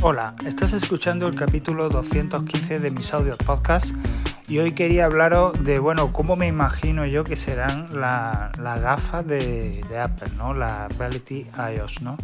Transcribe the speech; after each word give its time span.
Hola, 0.00 0.36
estás 0.46 0.72
escuchando 0.74 1.26
el 1.26 1.34
capítulo 1.34 1.88
215 1.88 2.78
de 2.78 2.90
mis 2.92 3.12
audios 3.12 3.36
podcast 3.36 3.90
y 4.46 4.58
hoy 4.58 4.70
quería 4.70 5.06
hablaros 5.06 5.64
de, 5.64 5.80
bueno, 5.80 6.12
cómo 6.12 6.36
me 6.36 6.46
imagino 6.46 7.04
yo 7.04 7.24
que 7.24 7.36
serán 7.36 7.88
las 8.00 8.80
gafas 8.80 9.26
de, 9.26 9.82
Apple, 10.00 10.34
¿no? 10.36 10.54
La 10.54 10.86
Reality 10.86 11.48
iOS, 11.74 12.02
¿no? 12.02 12.16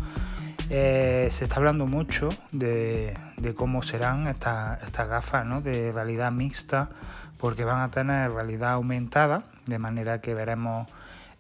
Eh, 0.71 1.29
se 1.32 1.45
está 1.45 1.56
hablando 1.56 1.87
mucho 1.87 2.29
de, 2.52 3.18
cómo 3.56 3.82
serán 3.82 4.29
estas 4.29 5.09
gafas 5.09 5.45
¿no? 5.45 5.61
de 5.61 5.91
realidad 5.91 6.30
mixta 6.30 6.91
porque 7.38 7.64
van 7.64 7.80
a 7.80 7.91
tener 7.91 8.30
realidad 8.30 8.70
aumentada 8.70 9.43
de 9.66 9.80
manera 9.80 10.20
que 10.20 10.32
veremos 10.32 10.88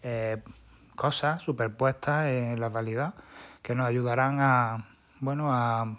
eh, 0.02 0.42
cosas 0.96 1.42
superpuestas 1.42 2.26
en 2.26 2.58
la 2.58 2.70
realidad 2.70 3.14
que 3.62 3.76
nos 3.76 3.86
ayudarán 3.86 4.40
a, 4.40 4.84
bueno, 5.20 5.54
a, 5.54 5.96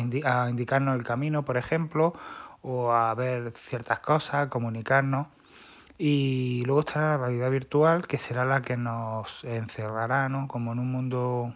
indicarnos 0.00 0.96
el 0.96 1.04
camino, 1.04 1.44
por 1.44 1.56
ejemplo, 1.56 2.14
o 2.62 2.92
a 2.92 3.14
ver 3.14 3.52
ciertas 3.56 4.00
cosas, 4.00 4.48
comunicarnos. 4.48 5.28
Y 5.98 6.62
luego 6.64 6.80
estará 6.80 7.16
la 7.16 7.18
realidad 7.18 7.50
virtual, 7.50 8.06
que 8.06 8.18
será 8.18 8.44
la 8.44 8.62
que 8.62 8.76
nos 8.76 9.42
encerrará, 9.44 10.28
¿no? 10.28 10.46
Como 10.46 10.72
en 10.72 10.78
un 10.78 10.92
mundo 10.92 11.54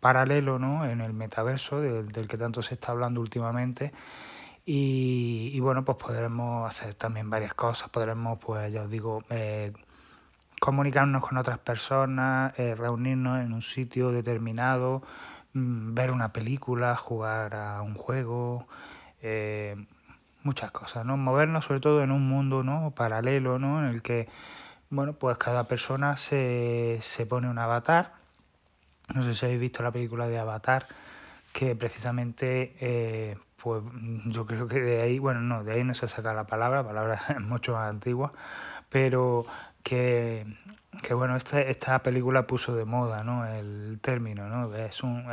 paralelo, 0.00 0.58
¿no? 0.58 0.86
En 0.86 1.00
el 1.00 1.12
metaverso, 1.12 1.80
del, 1.80 2.28
que 2.28 2.38
tanto 2.38 2.62
se 2.62 2.74
está 2.74 2.92
hablando 2.92 3.20
últimamente. 3.20 3.92
Y, 4.64 5.58
bueno, 5.60 5.84
pues 5.84 5.98
podremos 5.98 6.70
hacer 6.70 6.94
también 6.94 7.28
varias 7.28 7.54
cosas. 7.54 7.88
Podremos, 7.90 8.38
pues 8.38 8.72
ya 8.72 8.82
os 8.82 8.90
digo, 8.90 9.24
eh, 9.30 9.72
comunicarnos 10.60 11.22
con 11.22 11.36
otras 11.38 11.58
personas, 11.58 12.58
eh, 12.58 12.74
reunirnos 12.74 13.40
en 13.40 13.52
un 13.52 13.62
sitio 13.62 14.10
determinado, 14.10 15.02
ver 15.54 16.10
una 16.10 16.32
película, 16.32 16.96
jugar 16.96 17.54
a 17.54 17.82
un 17.82 17.94
juego, 17.94 18.66
eh, 19.22 19.76
muchas 20.42 20.70
cosas, 20.70 21.04
¿no? 21.04 21.16
Movernos 21.16 21.64
sobre 21.66 21.80
todo 21.80 22.02
en 22.02 22.10
un 22.10 22.28
mundo 22.28 22.62
¿no? 22.62 22.92
paralelo, 22.92 23.58
¿no? 23.58 23.80
En 23.80 23.86
el 23.86 24.02
que, 24.02 24.28
bueno, 24.90 25.12
pues 25.14 25.38
cada 25.38 25.64
persona 25.64 26.16
se, 26.16 26.98
se 27.02 27.26
pone 27.26 27.48
un 27.48 27.58
avatar. 27.58 28.14
No 29.14 29.22
sé 29.22 29.34
si 29.34 29.44
habéis 29.44 29.60
visto 29.60 29.82
la 29.82 29.90
película 29.90 30.26
de 30.26 30.38
Avatar, 30.38 30.86
que 31.52 31.76
precisamente, 31.76 32.74
eh, 32.80 33.36
pues 33.56 33.82
yo 34.26 34.46
creo 34.46 34.68
que 34.68 34.80
de 34.80 35.02
ahí, 35.02 35.18
bueno, 35.18 35.40
no, 35.40 35.64
de 35.64 35.72
ahí 35.72 35.84
no 35.84 35.92
se 35.92 36.08
saca 36.08 36.32
la 36.32 36.44
palabra, 36.44 36.82
la 36.82 36.88
palabra 36.88 37.20
es 37.28 37.40
mucho 37.40 37.72
más 37.74 37.90
antigua, 37.90 38.32
pero 38.88 39.44
que, 39.82 40.46
que 41.00 41.14
bueno, 41.14 41.36
esta, 41.36 41.60
esta 41.62 42.02
película 42.02 42.46
puso 42.46 42.76
de 42.76 42.84
moda, 42.84 43.24
¿no? 43.24 43.46
El 43.46 43.98
término, 44.00 44.48
¿no? 44.48 44.74
Es 44.74 45.02
un... 45.02 45.24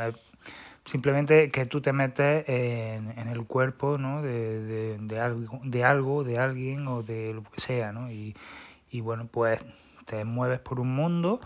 simplemente 0.84 1.50
que 1.50 1.66
tú 1.66 1.80
te 1.80 1.92
metes 1.92 2.48
en, 2.48 3.18
en 3.18 3.28
el 3.28 3.44
cuerpo, 3.44 3.98
¿no? 3.98 4.22
De, 4.22 4.62
de, 4.62 4.98
de, 4.98 5.20
algo, 5.20 5.60
de 5.62 5.84
algo, 5.84 6.24
de 6.24 6.38
alguien 6.38 6.86
o 6.88 7.02
de 7.02 7.34
lo 7.34 7.42
que 7.42 7.60
sea, 7.60 7.92
¿no? 7.92 8.10
Y, 8.10 8.34
y 8.90 9.00
bueno, 9.00 9.28
pues 9.30 9.60
te 10.06 10.24
mueves 10.24 10.60
por 10.60 10.80
un 10.80 10.94
mundo 10.94 11.40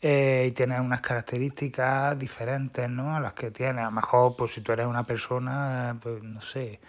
eh, 0.00 0.46
y 0.48 0.52
tienes 0.52 0.80
unas 0.80 1.00
características 1.00 2.18
diferentes, 2.18 2.88
¿no? 2.88 3.16
A 3.16 3.20
las 3.20 3.32
que 3.32 3.50
tienes. 3.50 3.82
A 3.82 3.86
lo 3.86 3.90
mejor, 3.90 4.36
pues 4.36 4.52
si 4.52 4.60
tú 4.60 4.72
eres 4.72 4.86
una 4.86 5.04
persona, 5.04 5.96
pues 6.02 6.22
no 6.22 6.40
sé, 6.40 6.80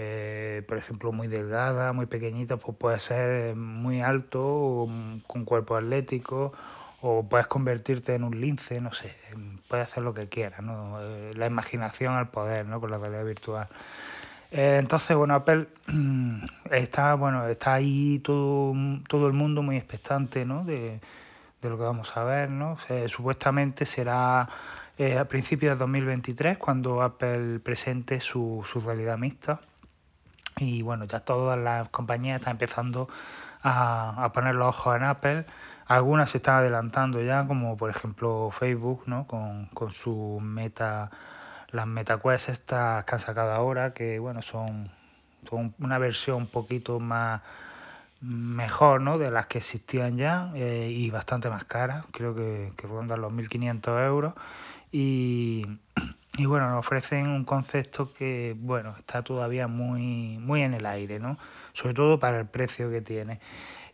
eh, 0.00 0.62
por 0.68 0.78
ejemplo, 0.78 1.10
muy 1.10 1.26
delgada, 1.26 1.92
muy 1.92 2.06
pequeñita, 2.06 2.56
pues 2.56 2.76
puede 2.78 3.00
ser 3.00 3.56
muy 3.56 4.00
alto, 4.00 4.88
con 5.26 5.44
cuerpo 5.44 5.74
atlético, 5.74 6.52
o 7.00 7.24
puedes 7.28 7.48
convertirte 7.48 8.14
en 8.14 8.22
un 8.22 8.40
lince, 8.40 8.80
no 8.80 8.92
sé, 8.92 9.16
puedes 9.66 9.88
hacer 9.88 10.04
lo 10.04 10.14
que 10.14 10.28
quieras, 10.28 10.62
¿no? 10.62 10.98
Eh, 11.00 11.32
la 11.34 11.46
imaginación 11.46 12.14
al 12.14 12.28
poder, 12.28 12.64
¿no? 12.66 12.80
Con 12.80 12.92
la 12.92 12.98
realidad 12.98 13.24
virtual. 13.24 13.66
Eh, 14.52 14.76
entonces, 14.78 15.16
bueno, 15.16 15.34
Apple 15.34 15.66
está, 16.70 17.14
bueno, 17.14 17.48
está 17.48 17.74
ahí 17.74 18.20
todo, 18.20 18.74
todo 19.08 19.26
el 19.26 19.32
mundo 19.32 19.62
muy 19.62 19.76
expectante, 19.76 20.44
¿no? 20.44 20.64
De, 20.64 21.00
de 21.60 21.70
lo 21.70 21.76
que 21.76 21.82
vamos 21.82 22.16
a 22.16 22.22
ver, 22.22 22.50
¿no? 22.50 22.76
supuestamente 23.08 23.84
será 23.84 24.42
a 24.42 25.24
principios 25.28 25.74
de 25.74 25.78
2023 25.78 26.56
cuando 26.56 27.02
Apple 27.02 27.58
presente 27.60 28.20
su, 28.20 28.64
su 28.64 28.80
realidad 28.80 29.18
mixta 29.18 29.60
y 30.60 30.82
bueno, 30.82 31.04
ya 31.04 31.20
todas 31.20 31.58
las 31.58 31.88
compañías 31.88 32.40
están 32.40 32.52
empezando 32.52 33.08
a, 33.62 34.24
a 34.24 34.32
poner 34.32 34.54
los 34.54 34.68
ojos 34.68 34.96
en 34.96 35.04
Apple. 35.04 35.46
Algunas 35.86 36.30
se 36.30 36.38
están 36.38 36.56
adelantando 36.56 37.22
ya, 37.22 37.46
como 37.46 37.76
por 37.76 37.90
ejemplo 37.90 38.50
Facebook, 38.52 39.04
¿no? 39.06 39.26
Con, 39.26 39.66
con 39.74 39.92
su 39.92 40.38
meta, 40.42 41.10
las 41.70 41.86
MetaQuest 41.86 42.48
estas 42.50 43.04
que 43.04 43.14
han 43.14 43.20
sacado 43.20 43.52
ahora, 43.52 43.94
que 43.94 44.18
bueno, 44.18 44.42
son, 44.42 44.90
son 45.48 45.74
una 45.78 45.98
versión 45.98 46.36
un 46.36 46.46
poquito 46.46 47.00
más 47.00 47.40
mejor 48.20 49.00
¿no? 49.00 49.16
de 49.18 49.30
las 49.30 49.46
que 49.46 49.58
existían 49.58 50.16
ya 50.16 50.50
eh, 50.54 50.90
y 50.92 51.10
bastante 51.10 51.48
más 51.48 51.64
caras, 51.64 52.04
creo 52.12 52.34
que, 52.34 52.72
que 52.76 52.86
rondan 52.86 53.20
los 53.20 53.32
1.500 53.32 54.06
euros. 54.06 54.34
Y, 54.90 55.66
y 56.38 56.46
bueno, 56.46 56.70
nos 56.70 56.78
ofrecen 56.78 57.26
un 57.26 57.44
concepto 57.44 58.12
que, 58.12 58.54
bueno, 58.56 58.94
está 58.96 59.22
todavía 59.22 59.66
muy, 59.66 60.38
muy 60.38 60.62
en 60.62 60.72
el 60.72 60.86
aire, 60.86 61.18
¿no? 61.18 61.36
Sobre 61.72 61.94
todo 61.94 62.20
para 62.20 62.38
el 62.38 62.46
precio 62.46 62.90
que 62.90 63.00
tiene. 63.00 63.40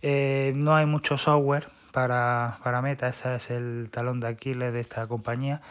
Eh, 0.03 0.53
no 0.55 0.77
hay 0.77 0.85
mucho 0.85 1.17
software 1.17 1.69
para, 1.91 2.59
para 2.63 2.83
Meta, 2.83 3.09
ese 3.09 3.37
es 3.37 3.51
el 3.51 3.89
talón 3.91 4.21
de 4.21 4.29
Aquiles 4.29 4.75
de 4.75 4.81
esta 4.81 5.07
compañía. 5.07 5.63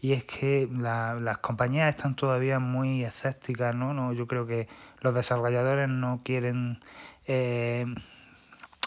Y 0.00 0.12
es 0.12 0.22
que 0.24 0.68
las 0.72 1.38
compañías 1.38 1.94
están 1.94 2.14
todavía 2.14 2.60
muy 2.60 3.04
escépticas, 3.04 3.74
¿no? 3.74 3.92
no 3.92 4.12
yo 4.12 4.26
creo 4.28 4.46
que 4.46 4.68
los 5.00 5.12
desarrolladores 5.14 5.88
no 5.88 6.20
quieren 6.24 6.78
eh, 7.26 7.86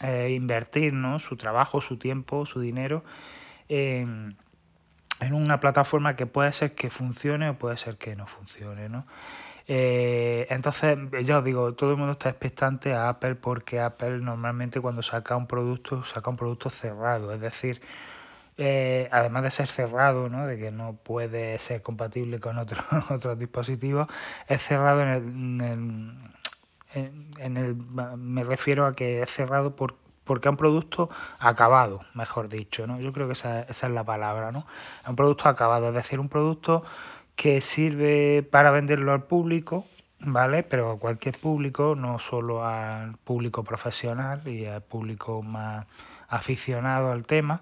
eh, 0.02 0.32
invertir 0.34 0.94
¿no? 0.94 1.20
su 1.20 1.36
trabajo, 1.36 1.82
su 1.82 1.98
tiempo, 1.98 2.46
su 2.46 2.62
dinero 2.62 3.04
en 3.70 4.38
en 5.26 5.34
una 5.34 5.60
plataforma 5.60 6.16
que 6.16 6.26
puede 6.26 6.52
ser 6.54 6.74
que 6.76 6.90
funcione 6.90 7.50
o 7.50 7.56
puede 7.56 7.78
ser 7.78 7.98
que 7.98 8.16
no 8.16 8.28
funcione, 8.28 8.90
¿no? 8.90 9.06
Eh, 9.68 10.48
entonces, 10.50 10.98
ya 11.24 11.40
os 11.40 11.44
digo, 11.46 11.74
todo 11.74 11.92
el 11.92 11.98
mundo 11.98 12.14
está 12.14 12.30
expectante 12.30 12.94
a 12.94 13.10
Apple 13.10 13.36
porque 13.36 13.80
Apple 13.80 14.20
normalmente 14.20 14.82
cuando 14.82 15.02
saca 15.02 15.38
un 15.38 15.48
producto, 15.48 16.04
saca 16.04 16.30
un 16.30 16.36
producto 16.36 16.70
cerrado, 16.70 17.34
es 17.34 17.40
decir, 17.40 17.82
eh, 18.58 19.08
además 19.12 19.44
de 19.44 19.52
ser 19.52 19.68
cerrado, 19.68 20.30
¿no? 20.30 20.46
de 20.46 20.58
que 20.60 20.72
no 20.72 20.94
puede 20.94 21.58
ser 21.60 21.82
compatible 21.82 22.40
con 22.40 22.58
otros 22.58 22.84
otros 23.10 23.40
dispositivos, 23.40 24.08
es 24.48 24.62
cerrado 24.62 25.02
en 25.02 25.08
el, 25.10 25.24
en 25.72 26.34
en 26.96 27.58
el, 27.58 27.76
me 27.76 28.44
refiero 28.44 28.86
a 28.86 28.92
que 28.92 29.22
es 29.22 29.30
cerrado 29.30 29.76
por 29.76 29.96
porque 30.24 30.48
es 30.48 30.52
un 30.52 30.58
producto 30.58 31.10
acabado, 31.40 32.02
mejor 32.14 32.50
dicho, 32.50 32.88
¿no? 32.88 33.00
Yo 33.00 33.12
creo 33.12 33.28
que 33.28 33.34
esa, 33.34 33.62
esa 33.62 33.88
es 33.88 33.94
la 33.94 34.04
palabra, 34.04 34.52
¿no? 34.52 34.66
Es 35.02 35.10
un 35.10 35.16
producto 35.16 35.50
acabado, 35.50 35.90
es 35.90 35.94
decir, 35.94 36.20
un 36.20 36.30
producto 36.30 36.84
que 37.36 37.62
sirve 37.62 38.44
para 38.44 38.72
venderlo 38.72 39.12
al 39.12 39.24
público, 39.24 39.86
¿vale? 40.20 40.64
Pero 40.64 40.92
a 40.92 41.00
cualquier 41.00 41.38
público, 41.38 41.96
no 41.96 42.20
solo 42.20 42.66
al 42.66 43.18
público 43.18 43.64
profesional 43.64 44.48
y 44.48 44.66
al 44.66 44.82
público 44.82 45.42
más 45.42 45.86
aficionado 46.30 47.12
al 47.12 47.26
tema. 47.26 47.62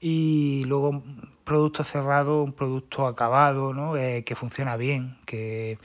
Y 0.00 0.64
luego 0.64 0.90
un 0.90 1.20
producto 1.44 1.84
cerrado, 1.84 2.42
un 2.42 2.52
producto 2.52 3.06
acabado, 3.06 3.74
¿no? 3.74 3.96
Eh, 3.96 4.24
que 4.24 4.34
funciona 4.34 4.76
bien, 4.76 5.18
que 5.26 5.78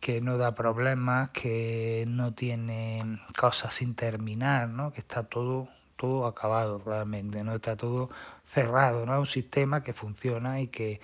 que 0.00 0.20
no 0.20 0.36
da 0.36 0.54
problemas, 0.54 1.30
que 1.30 2.04
no 2.08 2.32
tiene 2.32 3.20
cosas 3.36 3.74
sin 3.74 3.94
terminar, 3.94 4.68
¿no? 4.68 4.92
que 4.92 5.00
está 5.00 5.24
todo, 5.24 5.68
todo 5.96 6.26
acabado 6.26 6.80
realmente, 6.84 7.42
no 7.44 7.54
está 7.54 7.76
todo 7.76 8.08
cerrado, 8.46 9.04
¿no? 9.06 9.14
Es 9.14 9.20
un 9.20 9.26
sistema 9.26 9.82
que 9.82 9.92
funciona 9.92 10.60
y 10.60 10.68
que, 10.68 11.00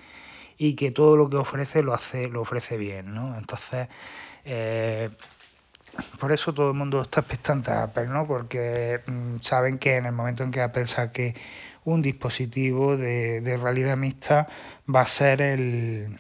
y 0.56 0.74
que 0.74 0.90
todo 0.90 1.16
lo 1.16 1.28
que 1.28 1.36
ofrece 1.36 1.82
lo 1.82 1.94
hace, 1.94 2.28
lo 2.28 2.40
ofrece 2.40 2.76
bien, 2.76 3.14
¿no? 3.14 3.36
Entonces, 3.36 3.88
eh, 4.44 5.10
por 6.18 6.32
eso 6.32 6.52
todo 6.52 6.70
el 6.70 6.76
mundo 6.76 7.02
está 7.02 7.20
expectante 7.20 7.70
a 7.70 7.84
Apple, 7.84 8.06
¿no? 8.08 8.26
Porque 8.26 9.02
mm, 9.06 9.40
saben 9.40 9.78
que 9.78 9.96
en 9.96 10.06
el 10.06 10.12
momento 10.12 10.42
en 10.42 10.50
que 10.50 10.60
Apple 10.60 10.86
saque 10.86 11.34
un 11.84 12.02
dispositivo 12.02 12.96
de, 12.96 13.40
de 13.40 13.56
realidad 13.56 13.96
mixta 13.96 14.48
va 14.92 15.02
a 15.02 15.06
ser 15.06 15.42
el, 15.42 16.16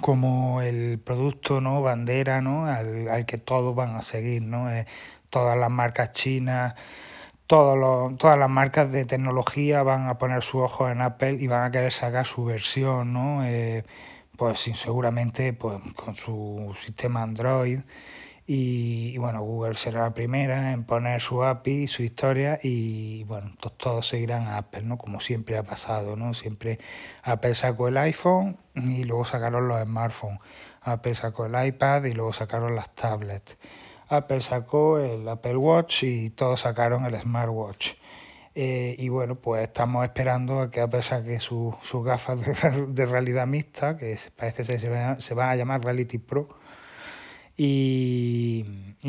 como 0.00 0.62
el 0.62 0.98
producto 0.98 1.60
no 1.60 1.82
bandera 1.82 2.40
no 2.40 2.66
al, 2.66 3.08
al 3.08 3.26
que 3.26 3.38
todos 3.38 3.74
van 3.74 3.96
a 3.96 4.02
seguir 4.02 4.42
no 4.42 4.70
eh, 4.70 4.86
todas 5.30 5.56
las 5.56 5.70
marcas 5.70 6.12
chinas 6.12 6.74
todos 7.46 7.78
los, 7.78 8.18
todas 8.18 8.38
las 8.38 8.50
marcas 8.50 8.92
de 8.92 9.04
tecnología 9.04 9.82
van 9.82 10.06
a 10.08 10.18
poner 10.18 10.42
su 10.42 10.58
ojo 10.58 10.88
en 10.90 11.00
Apple 11.00 11.34
y 11.40 11.46
van 11.46 11.64
a 11.64 11.70
querer 11.70 11.92
sacar 11.92 12.26
su 12.26 12.44
versión 12.44 13.12
no 13.12 13.44
eh, 13.44 13.84
pues 14.36 14.60
seguramente 14.60 15.52
pues 15.52 15.80
con 15.94 16.14
su 16.14 16.74
sistema 16.78 17.22
Android 17.22 17.80
y, 18.50 19.18
bueno, 19.18 19.42
Google 19.42 19.74
será 19.74 20.04
la 20.04 20.14
primera 20.14 20.72
en 20.72 20.84
poner 20.84 21.20
su 21.20 21.44
API, 21.44 21.86
su 21.86 22.02
historia 22.02 22.58
y 22.62 23.24
bueno, 23.24 23.52
todos 23.76 24.08
seguirán 24.08 24.46
a 24.46 24.56
Apple, 24.56 24.82
¿no? 24.82 24.96
Como 24.96 25.20
siempre 25.20 25.58
ha 25.58 25.62
pasado, 25.62 26.16
¿no? 26.16 26.32
Siempre 26.32 26.78
Apple 27.22 27.54
sacó 27.54 27.88
el 27.88 27.98
iPhone 27.98 28.56
y 28.74 29.04
luego 29.04 29.26
sacaron 29.26 29.68
los 29.68 29.82
smartphones. 29.82 30.40
Apple 30.80 31.14
sacó 31.14 31.44
el 31.44 31.66
iPad 31.66 32.04
y 32.04 32.12
luego 32.12 32.32
sacaron 32.32 32.74
las 32.74 32.94
tablets. 32.94 33.56
Apple 34.08 34.40
sacó 34.40 34.98
el 34.98 35.28
Apple 35.28 35.56
Watch 35.56 36.04
y 36.04 36.30
todos 36.30 36.60
sacaron 36.60 37.04
el 37.04 37.18
Smartwatch. 37.18 37.92
Eh, 38.54 38.96
y 38.98 39.08
bueno, 39.10 39.34
pues 39.36 39.62
estamos 39.62 40.04
esperando 40.04 40.60
a 40.60 40.70
que 40.70 40.80
Apple 40.80 41.02
saque 41.02 41.38
sus 41.38 41.76
gafas 42.02 42.40
de, 42.88 43.06
realidad 43.06 43.46
mixta, 43.46 43.98
que 43.98 44.18
parece 44.34 44.64
que 44.64 44.78
se 44.78 45.34
van, 45.34 45.50
a 45.50 45.56
llamar 45.56 45.84
Reality 45.84 46.18
Pro. 46.18 46.48
Y, 47.60 48.64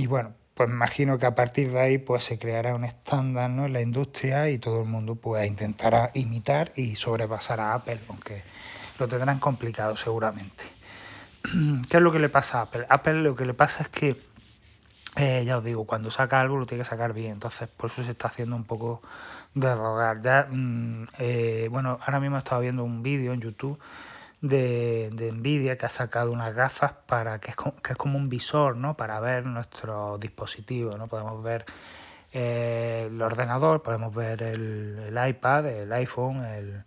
bueno, 0.07 0.34
pues 0.56 0.69
imagino 0.69 1.19
que 1.19 1.28
a 1.28 1.36
partir 1.36 1.72
de 1.72 1.80
ahí 1.80 1.98
pues 2.00 2.24
se 2.24 2.40
creará 2.40 2.74
un 2.74 2.84
estándar 2.84 3.48
¿no? 3.48 3.68
en 3.68 3.74
la 3.74 3.81
industria 3.81 4.50
y 4.50 4.57
todo 4.57 4.81
el 4.81 4.88
mundo 4.88 5.16
pues 5.16 5.48
intentará 5.48 6.10
imitar 6.16 6.72
y 6.75 6.96
sobrepasar 6.96 7.60
a 7.60 7.75
Apple, 7.75 8.00
aunque 8.10 8.42
lo 8.98 9.07
tendrán 9.07 9.40
complicado 9.40 9.96
seguramente. 9.96 10.63
¿Qué 11.90 11.98
es 11.98 12.04
lo 12.04 12.12
que 12.12 12.18
le 12.18 12.28
pasa 12.28 12.57
a 12.57 12.62
Apple? 12.63 12.88
Apple 12.90 13.22
lo 13.22 13.36
que 13.36 13.46
le 13.46 13.54
pasa 13.54 13.84
es 13.84 13.90
que, 13.90 14.19
eh, 15.16 15.44
ya 15.46 15.60
os 15.60 15.63
digo, 15.63 15.86
cuando 15.86 16.10
saca 16.10 16.42
algo 16.42 16.57
lo 16.57 16.66
tiene 16.66 16.84
que 16.84 16.90
sacar 16.90 17.13
bien, 17.13 17.34
entonces 17.34 17.69
por 17.69 17.92
eso 17.92 18.04
se 18.04 18.10
está 18.10 18.30
haciendo 18.30 18.56
un 18.56 18.63
poco 18.63 19.04
de 19.54 19.75
rogar. 19.75 20.24
Ya, 20.24 20.48
mm, 20.50 21.04
eh, 21.19 21.68
bueno, 21.69 22.00
ahora 22.01 22.19
mismo 22.19 22.38
he 22.38 22.40
estado 22.40 22.62
viendo 22.62 22.84
un 22.84 23.04
vídeo 23.04 23.31
en 23.31 23.42
YouTube 23.42 23.80
de, 24.41 25.09
de, 25.13 25.31
Nvidia 25.31 25.77
que 25.77 25.86
ha 25.86 25.89
sacado 25.89 26.31
unas 26.31 26.56
gafas 26.56 26.94
para 27.06 27.39
que 27.39 27.51
es, 27.51 27.56
como, 27.56 27.75
que 27.81 27.94
es 27.94 27.97
como 27.97 28.18
un 28.18 28.30
visor, 28.30 28.75
¿no? 28.77 28.95
Para 28.95 29.19
ver 29.19 29.45
nuestro 29.45 30.18
dispositivo, 30.18 30.97
¿no? 30.97 31.07
Podemos 31.07 31.44
ver 31.44 31.65
eh, 32.31 33.06
el 33.07 33.21
ordenador, 33.21 33.81
podemos 33.81 34.13
ver 34.13 34.44
el, 34.44 35.00
el 35.07 35.30
iPad, 35.30 35.68
el 35.68 35.91
iPhone, 35.91 36.45
el, 36.45 36.83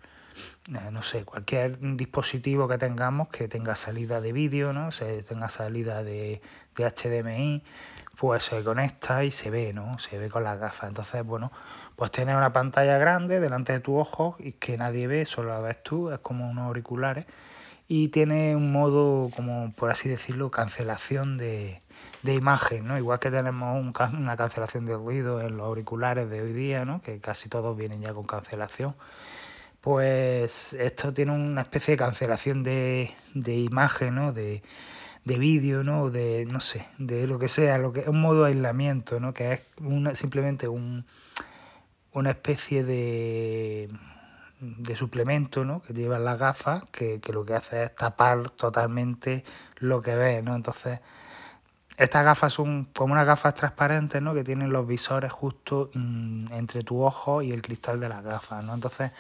no 0.69 1.03
sé, 1.03 1.25
cualquier 1.25 1.79
dispositivo 1.97 2.69
que 2.69 2.79
tengamos 2.79 3.29
que 3.29 3.49
tenga 3.49 3.75
salida 3.75 4.21
de 4.21 4.33
vídeo, 4.33 4.73
¿no? 4.73 4.93
Se 4.93 5.23
tenga 5.25 5.49
salida 5.49 6.05
de, 6.05 6.41
de 6.77 6.85
HDMI, 6.85 7.65
pues 8.17 8.45
se 8.45 8.63
conecta 8.63 9.25
y 9.25 9.33
se 9.33 9.51
ve, 9.51 9.73
¿no? 9.73 9.99
Se 9.99 10.19
ve 10.19 10.31
con 10.31 10.45
las 10.45 10.61
gafas. 10.61 10.89
Entonces, 10.89 11.25
bueno, 11.25 11.51
pues 11.97 12.13
tiene 12.13 12.37
una 12.37 12.53
pantalla 12.53 12.97
grande 12.99 13.41
delante 13.41 13.73
de 13.73 13.81
tu 13.81 13.99
ojo 13.99 14.37
y 14.39 14.53
que 14.53 14.77
nadie 14.77 15.07
ve, 15.09 15.25
solo 15.25 15.51
la 15.51 15.61
ves 15.61 15.83
tú, 15.83 16.11
es 16.11 16.21
como 16.21 16.49
unos 16.49 16.67
auriculares. 16.67 17.27
Y 17.89 18.09
tiene 18.09 18.55
un 18.57 18.71
modo, 18.73 19.31
como 19.35 19.73
por 19.73 19.91
así 19.91 20.09
decirlo, 20.09 20.51
cancelación 20.51 21.37
de, 21.37 21.83
de 22.23 22.35
imagen, 22.35 22.87
¿no? 22.87 22.97
Igual 22.97 23.19
que 23.19 23.31
tenemos 23.31 23.85
una 24.13 24.37
cancelación 24.37 24.87
de 24.87 24.95
ruido 24.95 25.41
en 25.41 25.57
los 25.57 25.67
auriculares 25.67 26.31
de 26.31 26.41
hoy 26.41 26.53
día, 26.53 26.85
¿no? 26.85 27.03
Que 27.03 27.19
casi 27.19 27.49
todos 27.49 27.77
vienen 27.77 28.01
ya 28.01 28.15
con 28.15 28.25
cancelación. 28.25 28.95
Pues 29.83 30.75
esto 30.75 31.13
tiene 31.13 31.33
una 31.33 31.63
especie 31.63 31.93
de 31.93 31.99
cancelación 31.99 32.63
de, 32.63 33.11
de 33.35 33.57
imagen, 33.57 34.15
¿no? 34.15 34.33
De, 34.33 34.63
de 35.25 35.39
vídeo, 35.39 35.83
¿no? 35.83 36.09
De, 36.09 36.47
no 36.47 36.61
sé, 36.61 36.87
de 36.99 37.27
lo 37.27 37.39
que 37.41 37.49
sea, 37.49 37.79
lo 37.79 37.93
que 37.93 38.09
un 38.09 38.21
modo 38.21 38.45
de 38.45 38.51
aislamiento, 38.51 39.19
¿no? 39.19 39.35
Que 39.35 39.53
es 39.53 39.61
una, 39.81 40.15
simplemente 40.15 40.69
un, 40.69 41.05
una 42.13 42.31
especie 42.31 42.85
de, 42.85 43.91
de 44.61 44.97
suplemento, 44.97 45.65
¿no? 45.65 45.83
Que 45.83 45.95
lleva 45.95 46.21
las 46.21 46.39
gafas, 46.39 46.85
que, 46.93 47.21
que, 47.21 47.33
lo 47.33 47.45
que 47.45 47.55
hace 47.55 47.83
es 47.83 47.97
tapar 47.97 48.51
totalmente 48.51 49.45
lo 49.79 50.01
que 50.01 50.15
ves, 50.15 50.45
¿no? 50.45 50.55
Entonces, 50.55 51.01
estas 51.97 52.25
gafas 52.25 52.53
son 52.53 52.87
como 52.95 53.13
unas 53.13 53.27
gafas 53.27 53.55
transparentes, 53.55 54.21
¿no? 54.23 54.35
Que 54.35 54.45
tienen 54.45 54.73
los 54.73 54.87
visores 54.87 55.33
justo 55.33 55.91
mm, 55.95 56.53
entre 56.53 56.83
tu 56.83 57.03
ojo 57.03 57.43
y 57.43 57.53
el 57.53 57.63
cristal 57.63 58.01
de 58.01 58.09
las 58.09 58.23
gafas, 58.23 58.65
¿no? 58.65 58.75
Entonces, 58.75 59.13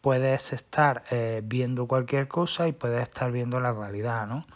puedes 0.00 0.52
estar 0.52 1.04
eh, 1.10 1.42
viendo 1.44 1.86
cualquier 1.86 2.28
cosa 2.28 2.68
y 2.68 2.72
puedes 2.72 3.02
estar 3.02 3.32
viendo 3.32 3.60
la 3.60 3.72
realidad, 3.72 4.26
¿no? 4.26 4.46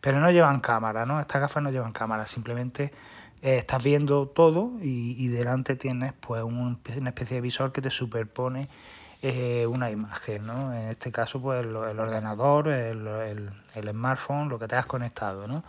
Pero 0.00 0.20
no 0.20 0.30
llevan 0.30 0.60
cámara, 0.60 1.06
¿no? 1.06 1.20
Estas 1.20 1.40
gafas 1.40 1.62
no 1.62 1.70
llevan 1.70 1.92
cámara, 1.92 2.26
simplemente 2.26 2.92
eh, 3.40 3.56
estás 3.58 3.82
viendo 3.82 4.28
todo 4.28 4.72
y, 4.80 5.28
delante 5.28 5.74
tienes 5.76 6.12
pues 6.12 6.42
un, 6.42 6.80
una 6.96 7.08
especie 7.10 7.36
de 7.36 7.40
visor 7.40 7.72
que 7.72 7.80
te 7.80 7.90
superpone 7.90 8.68
eh, 9.22 9.66
una 9.66 9.90
imagen, 9.90 10.46
¿no? 10.46 10.74
En 10.74 10.90
este 10.90 11.10
caso 11.12 11.40
pues 11.40 11.64
el, 11.64 11.74
ordenador, 11.76 12.68
el, 12.68 13.06
el, 13.74 13.90
smartphone, 13.90 14.48
lo 14.48 14.58
que 14.58 14.68
te 14.68 14.76
has 14.76 14.86
conectado, 14.86 15.46
¿no? 15.46 15.64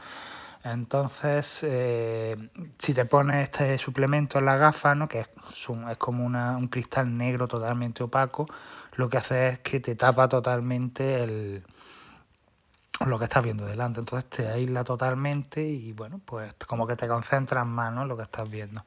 Entonces, 0.64 1.60
eh, 1.64 2.38
si 2.78 2.94
te 2.94 3.04
pones 3.06 3.44
este 3.44 3.78
suplemento 3.78 4.40
en 4.40 4.46
la 4.46 4.56
gafa, 4.56 4.96
¿no? 4.96 5.10
que 5.10 5.20
es, 5.20 5.30
es 5.92 5.98
como 5.98 6.26
una, 6.26 6.56
un 6.56 6.70
cristal 6.70 7.18
negro 7.18 7.48
totalmente 7.50 8.02
opaco, 8.04 8.46
lo 8.94 9.10
que 9.10 9.18
hace 9.18 9.50
es 9.50 9.60
que 9.60 9.82
te 9.82 9.96
tapa 9.96 10.30
totalmente 10.30 11.22
el, 11.22 11.64
lo 13.06 13.20
que 13.20 13.26
estás 13.26 13.44
viendo 13.44 13.66
delante. 13.66 14.00
Entonces 14.00 14.30
te 14.30 14.48
aísla 14.48 14.86
totalmente 14.86 15.62
y 15.62 15.92
bueno, 15.92 16.22
pues 16.24 16.54
como 16.66 16.88
que 16.88 16.96
te 16.96 17.08
concentras 17.08 17.66
más 17.66 17.92
¿no? 17.94 18.04
en 18.04 18.08
lo 18.08 18.16
que 18.16 18.24
estás 18.24 18.50
viendo. 18.50 18.86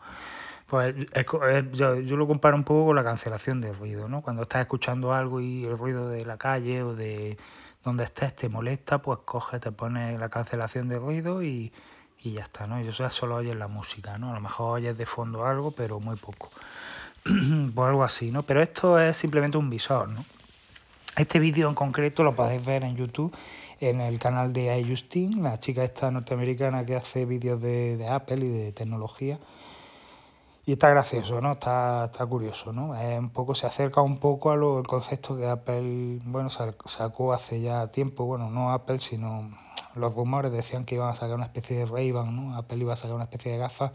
Pues 0.67 0.95
yo, 1.73 2.01
yo, 2.01 2.17
lo 2.17 2.27
comparo 2.27 2.57
un 2.57 2.65
poco 2.65 2.87
con 2.87 2.97
la 2.97 3.05
cancelación 3.05 3.61
del 3.61 3.77
ruido, 3.77 4.09
¿no? 4.09 4.21
Cuando 4.21 4.43
estás 4.43 4.63
escuchando 4.63 5.13
algo 5.13 5.41
y 5.41 5.65
el 5.65 5.79
ruido 5.79 6.09
de 6.09 6.27
la 6.27 6.39
calle 6.39 6.83
o 6.83 6.93
de 6.93 7.39
donde 7.87 8.03
estés 8.03 8.35
te 8.35 8.49
molesta, 8.49 8.99
pues 8.99 9.21
coge, 9.25 9.61
te 9.61 9.71
pone 9.71 10.19
la 10.19 10.29
cancelación 10.29 10.89
de 10.89 10.99
ruido 10.99 11.45
y, 11.45 11.73
y 12.21 12.33
ya 12.33 12.43
está, 12.43 12.67
¿no? 12.67 12.81
Y 12.81 12.89
eso 12.89 13.05
ya 13.05 13.13
solo 13.13 13.37
oyes 13.37 13.55
la 13.55 13.69
música, 13.69 14.19
¿no? 14.19 14.33
A 14.33 14.35
lo 14.35 14.41
mejor 14.41 14.81
oyes 14.81 14.99
de 14.99 15.07
fondo 15.07 15.47
algo, 15.47 15.71
pero 15.71 16.01
muy 16.01 16.17
poco. 16.17 16.51
pues 17.23 17.89
algo 17.89 18.03
así, 18.03 18.33
¿no? 18.33 18.43
Pero 18.43 18.61
esto 18.61 18.99
es 18.99 19.17
simplemente 19.17 19.57
un 19.57 19.71
visor, 19.71 20.09
¿no? 20.09 20.25
Este 21.17 21.39
vídeo 21.39 21.69
en 21.69 21.77
concreto 21.77 22.25
lo 22.25 22.35
podéis 22.35 22.65
ver 22.65 22.83
en 22.83 22.97
YouTube 22.97 23.33
en 23.81 24.01
el 24.01 24.19
canal 24.19 24.53
de 24.53 24.77
iJustine, 24.81 25.41
la 25.41 25.61
chica 25.61 25.85
esta 25.85 26.11
norteamericana 26.11 26.85
que 26.85 26.97
hace 26.97 27.25
vídeos 27.25 27.63
de, 27.63 27.97
de, 27.97 28.09
Apple 28.09 28.45
y 28.45 28.49
de 28.49 28.73
tecnología. 28.73 29.39
Y 30.69 30.73
está 30.73 30.91
gracioso, 30.91 31.41
¿no? 31.41 31.53
Está, 31.53 32.07
está 32.07 32.27
curioso, 32.27 32.73
¿no? 32.73 32.97
Es 32.97 33.17
un 33.21 33.31
poco, 33.31 33.55
se 33.55 33.69
acerca 33.69 34.01
un 34.01 34.19
poco 34.19 34.51
a 34.51 34.57
lo, 34.57 34.81
el 34.81 34.87
concepto 34.89 35.37
que 35.37 35.47
Apple, 35.47 36.19
bueno, 36.25 36.49
sacó 36.51 37.33
hace 37.33 37.61
ya 37.61 37.87
tiempo, 37.93 38.25
bueno, 38.25 38.51
no 38.51 38.73
Apple, 38.73 38.99
sino 38.99 39.49
los 39.95 40.13
rumores 40.13 40.51
decían 40.51 40.85
que 40.85 40.97
iban 40.97 41.09
a 41.11 41.15
sacar 41.15 41.37
una 41.37 41.45
especie 41.45 41.79
de 41.79 41.87
Ray-Ban, 41.87 42.35
¿no? 42.35 42.57
Apple 42.57 42.79
iba 42.79 42.95
a 42.95 42.97
sacar 42.97 43.15
una 43.15 43.25
especie 43.25 43.53
de 43.53 43.59
gafas 43.59 43.93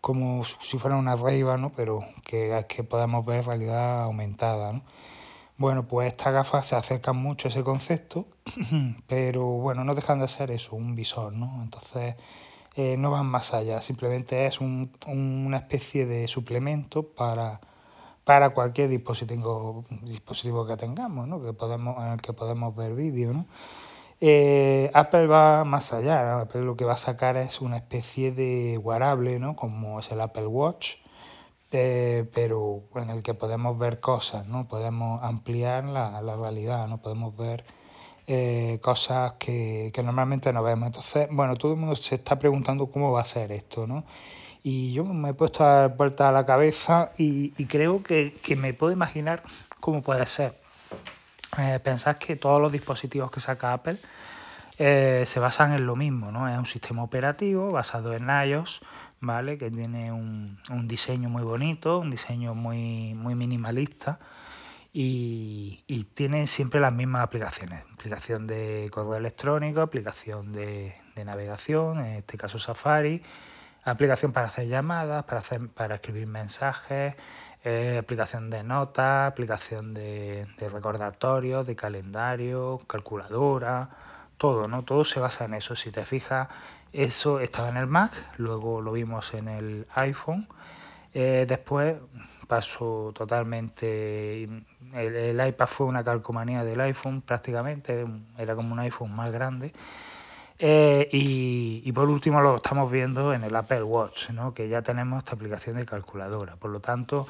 como 0.00 0.42
si 0.44 0.76
fuera 0.76 0.96
una 0.96 1.14
Ray-Ban, 1.14 1.60
¿no? 1.60 1.70
Pero 1.70 2.04
que, 2.24 2.66
que 2.68 2.82
podamos 2.82 3.24
ver 3.24 3.46
realidad 3.46 4.02
aumentada, 4.02 4.72
¿no? 4.72 4.82
Bueno, 5.56 5.86
pues 5.86 6.08
estas 6.08 6.32
gafas 6.32 6.66
se 6.66 6.74
acercan 6.74 7.16
mucho 7.16 7.46
a 7.46 7.50
ese 7.52 7.62
concepto, 7.62 8.26
pero 9.06 9.44
bueno, 9.44 9.84
no 9.84 9.94
dejan 9.94 10.18
de 10.18 10.26
ser 10.26 10.50
eso, 10.50 10.74
un 10.74 10.96
visor, 10.96 11.32
¿no? 11.32 11.62
Entonces 11.62 12.16
eh, 12.74 12.96
no 12.96 13.10
van 13.10 13.26
más 13.26 13.52
allá, 13.52 13.82
simplemente 13.82 14.46
es 14.46 14.60
un, 14.60 14.92
una 15.06 15.58
especie 15.58 16.06
de 16.06 16.26
suplemento 16.26 17.02
para, 17.02 17.60
para 18.24 18.50
cualquier 18.50 18.88
dispositivo, 18.88 19.84
que 20.66 20.76
tengamos, 20.76 21.28
¿no? 21.28 21.42
que 21.42 21.52
podemos, 21.52 22.02
en 22.02 22.12
el 22.12 22.22
que 22.22 22.32
podemos 22.32 22.74
ver 22.74 22.94
vídeo. 22.94 23.32
¿no? 23.34 23.46
Eh, 24.20 24.90
Apple 24.94 25.26
va 25.26 25.64
más 25.64 25.92
allá, 25.92 26.40
Apple 26.40 26.62
lo 26.62 26.76
que 26.76 26.84
va 26.84 26.94
a 26.94 26.96
sacar 26.98 27.36
es 27.36 27.60
una 27.60 27.76
especie 27.76 28.32
de 28.32 28.78
wearable, 28.78 29.38
¿no? 29.38 29.54
como 29.54 30.00
es 30.00 30.10
el 30.10 30.20
Apple 30.20 30.46
Watch, 30.46 30.94
eh, 31.72 32.30
pero 32.32 32.84
en 32.94 33.10
el 33.10 33.22
que 33.22 33.34
podemos 33.34 33.78
ver 33.78 33.98
cosas, 33.98 34.46
¿no? 34.46 34.68
Podemos 34.68 35.22
ampliar 35.22 35.84
la, 35.84 36.20
la 36.20 36.36
realidad, 36.36 36.86
¿no? 36.86 36.98
Podemos 37.00 37.34
ver 37.34 37.64
eh, 38.26 38.78
cosas 38.80 39.32
que, 39.38 39.90
que, 39.92 40.02
normalmente 40.02 40.52
no 40.52 40.62
vemos. 40.62 40.86
Entonces, 40.86 41.28
bueno, 41.30 41.56
todo 41.56 41.72
el 41.72 41.78
mundo 41.78 41.96
se 41.96 42.14
está 42.14 42.38
preguntando 42.38 42.86
cómo 42.86 43.12
va 43.12 43.22
a 43.22 43.24
ser 43.24 43.50
esto, 43.52 43.86
¿no? 43.86 44.04
Y 44.62 44.92
yo 44.92 45.04
me 45.04 45.30
he 45.30 45.34
puesto 45.34 45.64
a 45.64 45.80
dar 45.80 45.96
vuelta 45.96 46.28
a 46.28 46.32
la 46.32 46.46
cabeza 46.46 47.12
y, 47.18 47.52
y 47.58 47.66
creo 47.66 48.02
que, 48.02 48.38
que, 48.42 48.54
me 48.54 48.74
puedo 48.74 48.92
imaginar 48.92 49.42
cómo 49.80 50.02
puede 50.02 50.24
ser. 50.26 50.54
Eh, 51.58 51.80
pensad 51.82 52.16
que 52.16 52.36
todos 52.36 52.60
los 52.60 52.70
dispositivos 52.70 53.30
que 53.30 53.40
saca 53.40 53.72
Apple 53.72 53.96
eh, 54.78 55.24
se 55.26 55.40
basan 55.40 55.72
en 55.72 55.84
lo 55.84 55.96
mismo, 55.96 56.30
¿no? 56.30 56.48
Es 56.48 56.56
un 56.56 56.66
sistema 56.66 57.02
operativo 57.02 57.72
basado 57.72 58.14
en 58.14 58.28
iOS, 58.28 58.82
¿vale? 59.20 59.58
Que 59.58 59.70
tiene 59.70 60.12
un, 60.12 60.58
un 60.70 60.86
diseño 60.86 61.28
muy 61.28 61.42
bonito, 61.42 61.98
un 61.98 62.10
diseño 62.10 62.54
muy, 62.54 63.14
muy 63.14 63.34
minimalista 63.34 64.20
y, 64.92 65.84
y, 65.86 66.04
tiene 66.04 66.46
siempre 66.46 66.80
las 66.80 66.92
mismas 66.92 67.22
aplicaciones. 67.22 67.84
Aplicación 67.94 68.46
de 68.46 68.88
correo 68.92 69.16
electrónico, 69.16 69.80
aplicación 69.80 70.52
de, 70.52 70.94
de 71.14 71.24
navegación, 71.24 72.00
en 72.00 72.16
este 72.16 72.36
caso 72.36 72.58
Safari, 72.58 73.22
aplicación 73.84 74.32
para 74.32 74.46
hacer 74.46 74.68
llamadas, 74.68 75.24
para, 75.24 75.38
hacer, 75.38 75.68
para 75.68 75.96
escribir 75.96 76.26
mensajes, 76.26 77.14
eh, 77.64 77.98
aplicación 78.00 78.50
de 78.50 78.62
notas, 78.64 79.30
aplicación 79.30 79.94
de, 79.94 80.46
de 80.58 80.68
recordatorios, 80.68 81.66
de 81.66 81.76
calendario, 81.76 82.80
calculadora, 82.86 83.90
todo, 84.36 84.68
¿no? 84.68 84.82
Todo 84.82 85.04
se 85.04 85.20
basa 85.20 85.44
en 85.44 85.54
eso. 85.54 85.76
Si 85.76 85.90
te 85.90 86.04
fijas, 86.04 86.48
eso 86.92 87.40
estaba 87.40 87.68
en 87.68 87.76
el 87.76 87.86
Mac, 87.86 88.12
luego 88.36 88.80
lo 88.80 88.92
vimos 88.92 89.32
en 89.34 89.48
el 89.48 89.86
iPhone. 89.94 90.48
Eh, 91.14 91.44
después 91.48 91.96
pasó 92.48 93.12
totalmente. 93.14 94.48
El, 94.92 95.14
el, 95.14 95.48
iPad 95.48 95.66
fue 95.66 95.86
una 95.86 96.04
calcomanía 96.04 96.64
del 96.64 96.80
iPhone 96.80 97.22
prácticamente, 97.22 98.06
era 98.38 98.54
como 98.54 98.72
un 98.72 98.78
iPhone 98.80 99.14
más 99.14 99.32
grande. 99.32 99.72
Eh, 100.64 101.08
y, 101.10 101.90
por 101.90 102.08
último 102.08 102.40
lo 102.40 102.56
estamos 102.56 102.90
viendo 102.90 103.34
en 103.34 103.42
el 103.42 103.56
Apple 103.56 103.82
Watch, 103.82 104.30
¿no? 104.30 104.54
que 104.54 104.68
ya 104.68 104.80
tenemos 104.80 105.18
esta 105.18 105.34
aplicación 105.34 105.74
de 105.74 105.84
calculadora. 105.84 106.54
Por 106.54 106.70
lo 106.70 106.78
tanto, 106.78 107.26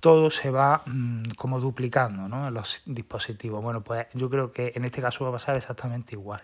todo 0.00 0.30
se 0.30 0.50
va 0.50 0.82
mm, 0.86 1.32
como 1.36 1.60
duplicando 1.60 2.26
¿no? 2.26 2.48
en 2.48 2.54
los 2.54 2.80
dispositivos. 2.86 3.62
Bueno, 3.62 3.82
pues 3.82 4.06
yo 4.14 4.30
creo 4.30 4.50
que 4.50 4.72
en 4.74 4.86
este 4.86 5.02
caso 5.02 5.24
va 5.24 5.30
a 5.30 5.34
pasar 5.34 5.58
exactamente 5.58 6.14
igual. 6.14 6.40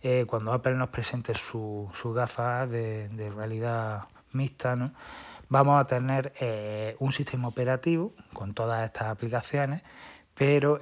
Eh, 0.00 0.26
cuando 0.28 0.52
Apple 0.52 0.74
nos 0.74 0.90
presente 0.90 1.34
su, 1.34 1.90
su 2.00 2.12
gafas 2.12 2.70
de, 2.70 3.32
realidad 3.34 4.02
mixta, 4.32 4.76
¿no? 4.76 4.92
vamos 5.48 5.80
a 5.80 5.86
tener 5.86 6.32
eh, 6.40 6.96
un 6.98 7.12
sistema 7.12 7.48
operativo 7.48 8.12
con 8.32 8.54
todas 8.54 8.84
estas 8.84 9.08
aplicaciones, 9.08 9.82
pero 10.34 10.78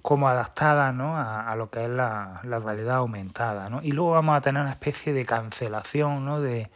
como 0.00 0.28
adaptada 0.28 0.92
¿no? 0.92 1.16
a, 1.18 1.54
lo 1.56 1.70
que 1.70 1.84
es 1.84 1.90
la, 1.90 2.40
realidad 2.42 2.96
aumentada. 2.96 3.68
¿no? 3.68 3.82
Y 3.82 3.92
luego 3.92 4.12
vamos 4.12 4.36
a 4.36 4.40
tener 4.40 4.62
una 4.62 4.70
especie 4.70 5.12
de 5.12 5.26
cancelación 5.26 6.24
¿no? 6.24 6.40
de, 6.40 6.70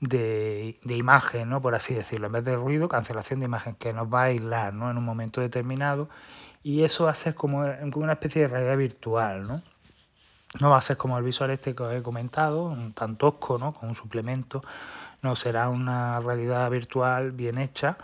de, 0.00 0.78
imagen, 0.88 1.50
¿no? 1.50 1.60
por 1.60 1.74
así 1.74 1.94
decirlo. 1.94 2.26
En 2.28 2.32
vez 2.32 2.44
de 2.44 2.56
ruido, 2.56 2.88
cancelación 2.88 3.40
de 3.40 3.46
imagen 3.46 3.74
que 3.74 3.92
nos 3.92 4.12
va 4.12 4.22
a 4.22 4.24
aislar 4.24 4.72
¿no? 4.72 4.90
en 4.90 4.96
un 4.96 5.04
momento 5.04 5.40
determinado. 5.40 6.08
Y 6.62 6.82
eso 6.82 7.04
va 7.04 7.10
a 7.10 7.14
ser 7.14 7.34
como 7.34 7.58
una 7.58 8.12
especie 8.12 8.42
de 8.42 8.48
realidad 8.48 8.76
virtual. 8.76 9.46
¿no? 9.46 9.62
No 10.60 10.70
va 10.70 10.78
a 10.78 10.80
ser 10.80 10.96
como 10.96 11.18
el 11.18 11.24
visor 11.24 11.50
este 11.50 11.74
que 11.74 11.82
os 11.82 11.94
he 11.94 12.02
comentado, 12.02 12.76
tan 12.94 13.16
tosco, 13.16 13.58
¿no? 13.58 13.72
con 13.72 13.88
un 13.88 13.94
suplemento. 13.94 14.62
No, 15.22 15.36
será 15.36 15.68
una 15.68 16.20
realidad 16.20 16.70
virtual 16.70 17.32
bien 17.32 17.58
hecha. 17.58 17.96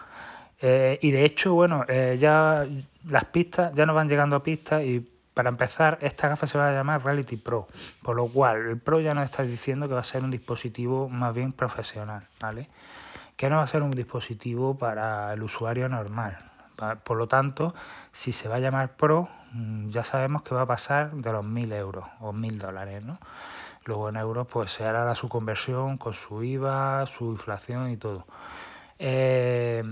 Eh, 0.60 0.98
y 1.02 1.10
de 1.10 1.24
hecho, 1.24 1.54
bueno, 1.54 1.84
eh, 1.88 2.16
ya 2.18 2.66
las 3.08 3.24
pistas 3.26 3.72
ya 3.74 3.84
nos 3.84 3.96
van 3.96 4.08
llegando 4.08 4.36
a 4.36 4.42
pistas 4.42 4.82
y 4.82 5.08
para 5.34 5.48
empezar, 5.48 5.98
esta 6.02 6.28
gafa 6.28 6.46
se 6.46 6.58
va 6.58 6.68
a 6.68 6.72
llamar 6.72 7.04
Reality 7.04 7.36
Pro, 7.36 7.66
por 8.02 8.16
lo 8.16 8.26
cual 8.26 8.66
el 8.68 8.78
Pro 8.78 9.00
ya 9.00 9.14
nos 9.14 9.24
está 9.24 9.42
diciendo 9.42 9.88
que 9.88 9.94
va 9.94 10.00
a 10.00 10.04
ser 10.04 10.22
un 10.22 10.30
dispositivo 10.30 11.08
más 11.08 11.34
bien 11.34 11.52
profesional, 11.52 12.28
¿vale? 12.38 12.68
Que 13.36 13.48
no 13.48 13.56
va 13.56 13.62
a 13.62 13.66
ser 13.66 13.82
un 13.82 13.92
dispositivo 13.92 14.76
para 14.76 15.32
el 15.32 15.42
usuario 15.42 15.88
normal. 15.88 16.36
Por 17.02 17.16
lo 17.16 17.28
tanto, 17.28 17.74
si 18.12 18.32
se 18.32 18.48
va 18.48 18.56
a 18.56 18.60
llamar 18.60 18.96
Pro, 18.96 19.28
ya 19.88 20.04
sabemos 20.04 20.42
que 20.42 20.54
va 20.54 20.62
a 20.62 20.66
pasar 20.66 21.12
de 21.12 21.32
los 21.32 21.44
1000 21.44 21.72
euros 21.72 22.04
o 22.20 22.32
1000 22.32 22.58
dólares, 22.58 23.04
¿no? 23.04 23.18
Luego 23.84 24.08
en 24.08 24.16
euros, 24.16 24.46
pues 24.46 24.70
se 24.72 24.84
hará 24.84 25.12
su 25.14 25.28
conversión 25.28 25.96
con 25.96 26.14
su 26.14 26.42
IVA, 26.42 27.04
su 27.06 27.32
inflación 27.32 27.90
y 27.90 27.96
todo. 27.96 28.26
Eh, 28.98 29.82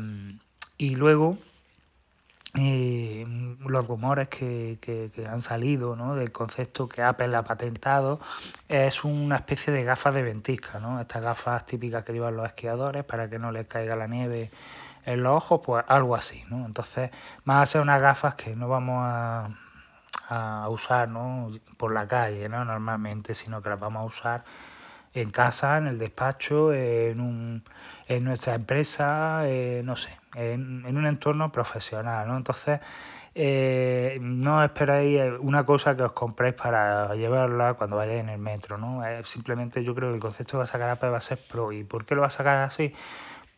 y 0.79 0.95
luego 0.95 1.37
eh, 2.59 3.25
los 3.65 3.87
rumores 3.87 4.29
que, 4.29 4.79
han 5.31 5.41
salido 5.41 5.95
¿no? 5.95 6.17
del 6.17 6.33
concepto 6.33 6.89
que 6.89 7.01
Apple 7.03 7.37
ha 7.37 7.43
patentado 7.43 8.19
es 8.69 9.05
una 9.05 9.37
especie 9.37 9.73
de 9.73 9.85
gafas 9.85 10.15
de 10.15 10.23
ventisca, 10.23 10.81
¿no? 10.81 11.01
estas 11.01 11.23
gafas 11.23 11.65
típicas 11.65 12.05
que 12.05 12.13
llevan 12.13 12.37
los 12.37 12.47
esquiadores 12.47 13.05
para 13.05 13.31
que 13.31 13.39
no 13.39 13.53
les 13.53 13.69
caiga 13.69 13.95
la 13.95 14.09
nieve 14.09 14.51
en 15.05 15.23
los 15.23 15.37
ojos, 15.37 15.61
pues 15.65 15.85
algo 15.89 16.15
así. 16.15 16.45
¿no? 16.49 16.67
Entonces, 16.67 17.11
más 17.45 17.63
a 17.63 17.67
ser 17.67 17.81
unas 17.81 18.01
gafas 18.01 18.35
que 18.35 18.57
no 18.57 18.69
vamos 18.69 18.99
a, 19.01 19.49
a 20.29 20.69
usar 20.69 21.09
¿no? 21.09 21.51
por 21.77 21.93
la 21.93 22.07
calle 22.07 22.49
¿no? 22.49 22.65
normalmente, 22.65 23.35
sino 23.35 23.63
que 23.63 23.69
las 23.71 23.81
vamos 23.81 24.03
a 24.03 24.05
usar 24.05 24.45
en 25.13 25.31
casa, 25.31 25.79
en 25.79 25.89
el 25.89 25.99
despacho, 25.99 26.73
en, 26.73 27.21
un, 27.21 27.65
en 28.07 28.25
nuestra 28.25 28.55
empresa, 28.55 29.43
eh, 29.45 29.83
no 29.85 29.97
sé, 29.97 30.11
en, 30.35 30.97
un 30.97 31.07
entorno 31.07 31.51
profesional, 31.51 32.29
¿no? 32.29 32.37
Entonces, 32.37 32.81
eh, 33.35 34.19
no 34.21 34.63
esperéis 34.63 35.21
una 35.41 35.65
cosa 35.65 35.97
que 35.97 36.05
os 36.05 36.13
compréis 36.13 36.55
para 36.55 37.15
llevarla 37.15 37.75
cuando 37.75 37.97
vayáis 37.97 38.21
en 38.21 38.29
el 38.29 38.39
metro, 38.39 38.77
¿no? 38.79 39.03
simplemente 39.25 39.85
yo 39.85 39.95
creo 39.95 40.11
que 40.11 40.17
el 40.17 40.21
concepto 40.21 40.53
que 40.53 40.59
va 40.59 40.65
a 40.65 40.67
sacar 40.67 41.13
va 41.13 41.17
a 41.17 41.21
ser 41.21 41.39
Pro. 41.39 41.73
¿Y 41.73 41.85
por 41.85 42.05
qué 42.05 42.15
lo 42.15 42.23
va 42.23 42.29
a 42.29 42.31
sacar 42.31 42.59
así? 42.59 42.93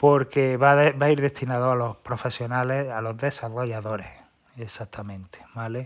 Porque 0.03 0.57
va 0.57 0.73
a, 0.73 1.11
ir 1.13 1.21
destinado 1.21 1.71
a 1.71 1.77
los 1.77 1.97
profesionales, 1.99 2.91
a 2.91 3.01
los 3.01 3.17
desarrolladores, 3.17 4.09
exactamente, 4.57 5.39
¿vale? 5.55 5.85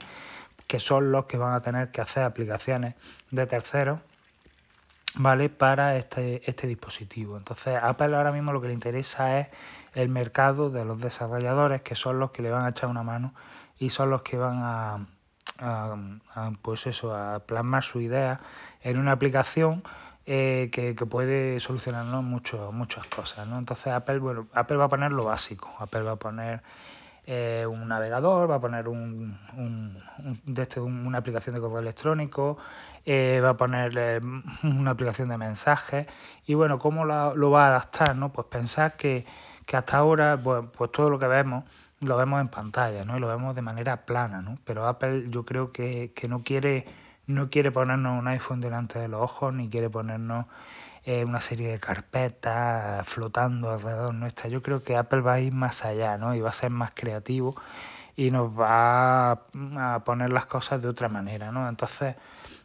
Que 0.66 0.80
son 0.80 1.12
los 1.12 1.26
que 1.26 1.36
van 1.36 1.52
a 1.52 1.60
tener 1.60 1.90
que 1.90 2.00
hacer 2.00 2.22
aplicaciones 2.22 2.94
de 3.30 3.46
terceros 3.46 4.00
¿vale? 5.16 5.50
Para 5.50 5.98
este, 5.98 6.48
este 6.48 6.66
dispositivo. 6.66 7.36
Entonces, 7.36 7.78
Apple 7.82 8.16
ahora 8.16 8.32
mismo 8.32 8.54
lo 8.54 8.62
que 8.62 8.68
le 8.68 8.72
interesa 8.72 9.38
es 9.38 9.48
el 9.94 10.08
mercado 10.08 10.70
de 10.70 10.86
los 10.86 10.98
desarrolladores, 10.98 11.82
que 11.82 11.94
son 11.94 12.18
los 12.18 12.30
que 12.30 12.40
le 12.40 12.50
van 12.50 12.64
a 12.64 12.70
echar 12.70 12.88
una 12.88 13.02
mano 13.02 13.34
y 13.78 13.90
son 13.90 14.08
los 14.08 14.22
que 14.22 14.38
van 14.38 14.60
a, 14.62 15.06
pues 16.62 16.86
eso, 16.86 17.14
a 17.14 17.40
plasmar 17.40 17.82
su 17.82 18.00
idea 18.00 18.40
en 18.82 18.98
una 18.98 19.12
aplicación 19.12 19.82
eh, 20.28 20.70
que, 20.72 20.94
puede 21.06 21.60
solucionarnos 21.60 22.24
mucho, 22.24 22.72
muchas 22.72 23.06
cosas. 23.06 23.46
¿no? 23.46 23.58
Entonces, 23.58 23.88
Apple, 23.92 24.18
bueno, 24.18 24.48
Apple 24.52 24.76
va 24.76 24.86
a 24.86 24.88
poner 24.88 25.12
lo 25.12 25.24
básico. 25.24 25.72
Apple 25.78 26.02
va 26.02 26.12
a 26.12 26.16
poner 26.16 26.62
eh, 27.28 27.64
un 27.68 27.86
navegador, 27.86 28.50
va 28.50 28.56
a 28.56 28.60
poner 28.60 28.88
un, 28.88 29.38
de 30.44 30.62
este, 30.62 30.80
una 30.80 31.18
aplicación 31.18 31.54
de 31.54 31.60
correo 31.60 31.78
electrónico, 31.78 32.58
eh, 33.04 33.40
va 33.42 33.50
a 33.50 33.56
poner 33.56 34.20
una 34.64 34.90
aplicación 34.90 35.28
de 35.28 35.38
mensajes 35.38 36.06
y 36.46 36.54
bueno, 36.54 36.78
¿cómo 36.78 37.04
lo 37.04 37.50
va 37.50 37.64
a 37.64 37.68
adaptar? 37.68 38.16
¿no? 38.16 38.32
Pues 38.32 38.48
pensar 38.48 38.96
que, 38.96 39.24
hasta 39.72 39.96
ahora 39.96 40.38
pues, 40.42 40.64
pues, 40.76 40.90
todo 40.92 41.10
lo 41.10 41.18
que 41.18 41.26
vemos 41.26 41.64
lo 42.00 42.16
vemos 42.16 42.40
en 42.40 42.48
pantalla 42.48 43.04
¿no? 43.04 43.16
y 43.16 43.20
lo 43.20 43.26
vemos 43.26 43.56
de 43.56 43.62
manera 43.62 44.04
plana, 44.04 44.42
¿no? 44.42 44.58
pero 44.64 44.86
Apple 44.86 45.26
yo 45.30 45.44
creo 45.44 45.72
que, 45.72 46.12
que 46.14 46.28
no 46.28 46.42
quiere 46.44 46.84
no 47.26 47.50
quiere 47.50 47.72
ponernos 47.72 48.18
un 48.18 48.28
iPhone 48.28 48.60
delante 48.60 48.98
de 48.98 49.08
los 49.08 49.22
ojos 49.22 49.52
ni 49.52 49.68
quiere 49.68 49.90
ponernos 49.90 50.46
eh, 51.04 51.24
una 51.24 51.40
serie 51.40 51.68
de 51.68 51.78
carpetas 51.78 53.06
flotando 53.06 53.70
alrededor 53.70 54.14
nuestra. 54.14 54.48
Yo 54.48 54.62
creo 54.62 54.82
que 54.82 54.96
Apple 54.96 55.20
va 55.20 55.34
a 55.34 55.40
ir 55.40 55.52
más 55.52 55.84
allá, 55.84 56.18
¿no? 56.18 56.34
Y 56.34 56.40
va 56.40 56.50
a 56.50 56.52
ser 56.52 56.70
más 56.70 56.90
creativo 56.94 57.54
y 58.16 58.30
nos 58.30 58.48
va 58.58 59.32
a 59.32 60.02
poner 60.04 60.32
las 60.32 60.46
cosas 60.46 60.82
de 60.82 60.88
otra 60.88 61.08
manera, 61.08 61.52
¿no? 61.52 61.68
Entonces, 61.68 62.16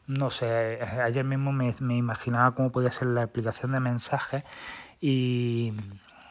no 0.08 0.32
sé, 0.32 0.80
ayer 1.04 1.24
mismo 1.26 1.52
me, 1.52 1.74
imaginaba 1.96 2.56
cómo 2.56 2.72
podía 2.72 2.92
ser 2.92 3.10
la 3.10 3.24
aplicación 3.24 3.74
de 3.74 3.80
mensajes 3.80 4.44
y, 5.00 5.74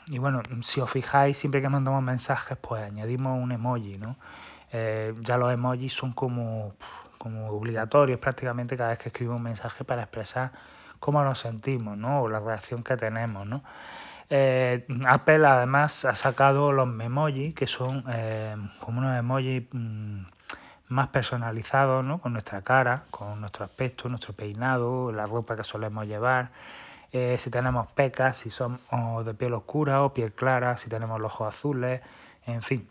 y, 0.09 0.19
bueno, 0.19 0.43
si 0.63 0.81
os 0.81 0.91
fijáis, 0.91 1.39
siempre 1.39 1.61
que 1.63 1.69
mandamos 1.69 2.03
mensajes, 2.03 2.59
pues 2.61 2.83
añadimos 2.83 3.41
un 3.41 3.53
emoji, 3.53 3.99
¿no? 3.99 4.17
Eh, 4.73 5.15
ya 5.21 5.37
los 5.37 5.53
emojis 5.53 5.93
son 5.93 6.13
como, 6.13 6.75
como 7.21 7.51
obligatorios 7.51 8.19
prácticamente 8.19 8.79
cada 8.79 8.91
vez 8.91 8.99
que 8.99 9.11
escribo 9.11 9.37
un 9.37 9.43
mensaje 9.43 9.85
para 9.85 10.01
expresar 10.01 10.53
cómo 10.99 11.23
nos 11.23 11.39
sentimos, 11.39 11.99
¿no? 11.99 12.23
O 12.23 12.29
la 12.31 12.41
reacción 12.41 12.83
que 12.83 12.97
tenemos, 12.97 13.47
¿no? 13.47 13.63
Eh, 14.31 14.87
Apple 15.07 15.47
además 15.47 16.07
ha 16.07 16.17
sacado 16.17 16.73
los 16.73 16.89
memojis, 16.89 17.55
que 17.55 17.67
son 17.67 18.05
eh, 18.09 18.57
como 18.79 19.01
unos 19.01 19.19
emojis 19.19 19.65
mm, 19.71 20.23
más 20.89 21.09
personalizados, 21.09 22.03
¿no? 22.03 22.23
Con 22.23 22.33
nuestra 22.33 22.63
cara, 22.63 23.03
con 23.11 23.39
nuestro 23.39 23.67
aspecto, 23.67 24.09
nuestro 24.09 24.33
peinado, 24.33 25.13
la 25.13 25.27
ropa 25.27 25.57
que 25.57 25.65
solemos 25.65 26.07
llevar. 26.07 26.49
Eh, 27.13 27.37
si 27.39 27.51
tenemos 27.51 27.93
pecas, 27.93 28.39
si 28.39 28.49
somos 28.49 29.27
de 29.27 29.35
piel 29.35 29.53
oscura 29.53 30.05
o 30.05 30.15
piel 30.15 30.33
clara, 30.33 30.79
si 30.79 30.89
tenemos 30.89 31.21
los 31.21 31.35
ojos 31.35 31.55
azules, 31.55 32.01
en 32.47 32.63
fin, 32.63 32.89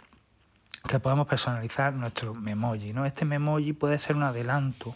que 0.87 0.99
podemos 0.99 1.27
personalizar 1.27 1.93
nuestro 1.93 2.33
memoji. 2.33 2.93
¿no? 2.93 3.05
Este 3.05 3.25
memoji 3.25 3.73
puede 3.73 3.99
ser 3.99 4.15
un 4.15 4.23
adelanto 4.23 4.95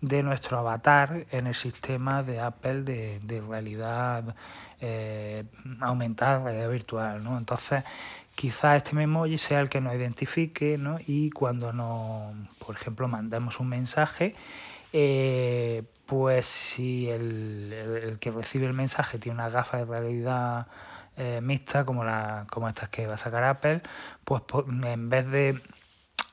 de 0.00 0.22
nuestro 0.22 0.58
avatar 0.58 1.26
en 1.30 1.46
el 1.46 1.54
sistema 1.54 2.22
de 2.22 2.40
Apple 2.40 2.82
de, 2.82 3.42
realidad 3.48 4.34
eh, 4.80 5.44
aumentada, 5.80 6.44
realidad 6.44 6.70
virtual, 6.70 7.24
¿no? 7.24 7.38
Entonces, 7.38 7.82
quizás 8.34 8.76
este 8.76 8.94
memoji 8.94 9.38
sea 9.38 9.60
el 9.60 9.70
que 9.70 9.80
nos 9.80 9.94
identifique, 9.94 10.76
¿no? 10.78 10.98
Y 11.06 11.30
cuando 11.30 11.72
nos, 11.72 12.34
por 12.58 12.76
ejemplo, 12.76 13.08
mandamos 13.08 13.58
un 13.58 13.68
mensaje, 13.68 14.34
eh, 14.92 15.82
pues 16.06 16.46
si 16.46 17.08
el, 17.08 18.18
que 18.20 18.30
recibe 18.30 18.66
el 18.66 18.74
mensaje 18.74 19.18
tiene 19.18 19.34
una 19.34 19.48
gafa 19.48 19.78
de 19.78 19.84
realidad 19.86 20.68
eh, 21.16 21.40
mixta 21.42 21.84
como 21.84 22.04
la 22.04 22.46
como 22.50 22.68
estas 22.68 22.88
que 22.88 23.06
va 23.06 23.14
a 23.14 23.18
sacar 23.18 23.44
Apple, 23.44 23.82
pues 24.24 24.42
en 24.66 25.08
vez 25.08 25.26
de, 25.30 25.60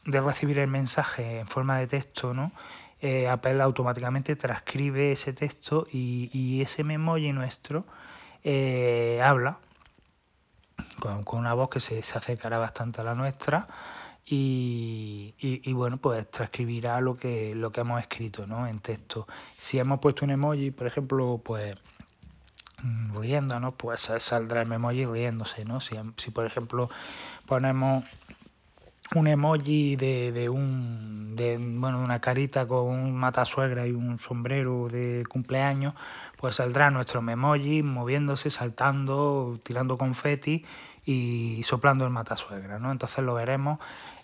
de 0.06 0.22
recibir 0.22 0.60
el 0.60 0.68
mensaje 0.68 1.40
en 1.40 1.48
forma 1.48 1.78
de 1.78 1.88
texto, 1.88 2.34
¿no? 2.34 2.52
eh, 3.04 3.28
Apple 3.28 3.62
automáticamente 3.62 4.38
transcribe 4.38 5.12
ese 5.12 5.34
texto 5.34 5.86
y, 5.92 6.62
ese 6.62 6.86
memoji 6.86 7.34
nuestro 7.34 7.86
eh, 8.46 9.22
habla 9.22 9.58
con, 11.00 11.26
una 11.38 11.54
voz 11.54 11.70
que 11.70 11.82
se, 11.82 12.02
se, 12.02 12.18
acercará 12.18 12.60
bastante 12.60 13.02
a 13.02 13.04
la 13.04 13.14
nuestra 13.14 13.68
y, 14.26 15.74
bueno, 15.74 15.98
pues 15.98 16.32
transcribirá 16.32 17.02
lo 17.02 17.18
que, 17.18 17.54
lo 17.54 17.74
que 17.74 17.82
hemos 17.82 18.00
escrito 18.00 18.48
¿no? 18.48 18.68
en 18.68 18.80
texto. 18.80 19.28
Si 19.58 19.80
hemos 19.80 20.00
puesto 20.00 20.24
un 20.24 20.32
emoji, 20.32 20.72
por 20.72 20.88
ejemplo, 20.88 21.42
pues 21.44 21.76
mm, 22.84 23.18
riéndonos, 23.20 23.74
pues 23.76 24.12
saldrá 24.20 24.62
el 24.62 24.72
emoji 24.72 25.06
riéndose, 25.06 25.66
¿no? 25.66 25.80
Si, 25.82 25.96
si 26.18 26.32
por 26.32 26.46
ejemplo 26.46 26.90
ponemos 27.48 28.04
un 29.16 29.28
emoji 29.28 29.96
de, 29.96 30.32
de 30.32 30.50
un 30.50 31.36
de 31.36 31.58
bueno 31.58 32.02
una 32.02 32.20
carita 32.20 32.68
con 32.68 32.88
un 32.88 33.16
matasuegra 33.16 33.88
y 33.88 33.92
un 33.92 34.20
sombrero 34.20 34.88
de 34.90 35.24
cumpleaños 35.28 35.94
pues 36.38 36.56
saldrá 36.56 36.90
nuestro 36.90 37.22
memoji 37.22 37.84
moviéndose 37.84 38.50
saltando 38.50 39.60
tirando 39.64 39.98
confeti 39.98 40.66
y 41.06 41.62
soplando 41.64 42.06
el 42.06 42.12
matasuegra 42.12 42.80
no 42.80 42.92
entonces 42.92 43.24
lo 43.24 43.34
veremos 43.34 43.80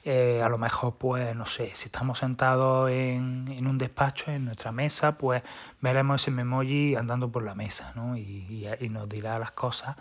eh, 0.09 0.41
a 0.41 0.49
lo 0.49 0.57
mejor 0.57 0.95
pues 0.97 1.35
no 1.35 1.45
sé 1.45 1.71
si 1.75 1.85
estamos 1.85 2.19
sentados 2.19 2.89
en, 2.89 3.47
en, 3.49 3.67
un 3.67 3.77
despacho 3.77 4.31
en 4.31 4.45
nuestra 4.45 4.71
mesa 4.71 5.17
pues 5.17 5.43
veremos 5.81 6.21
ese 6.21 6.31
memoji 6.31 6.95
andando 6.95 7.29
por 7.31 7.43
la 7.43 7.55
mesa 7.55 7.93
¿no? 7.95 8.17
y, 8.17 8.67
y, 8.79 8.89
nos 8.89 9.07
dirá 9.07 9.39
las 9.39 9.51
cosas 9.51 9.95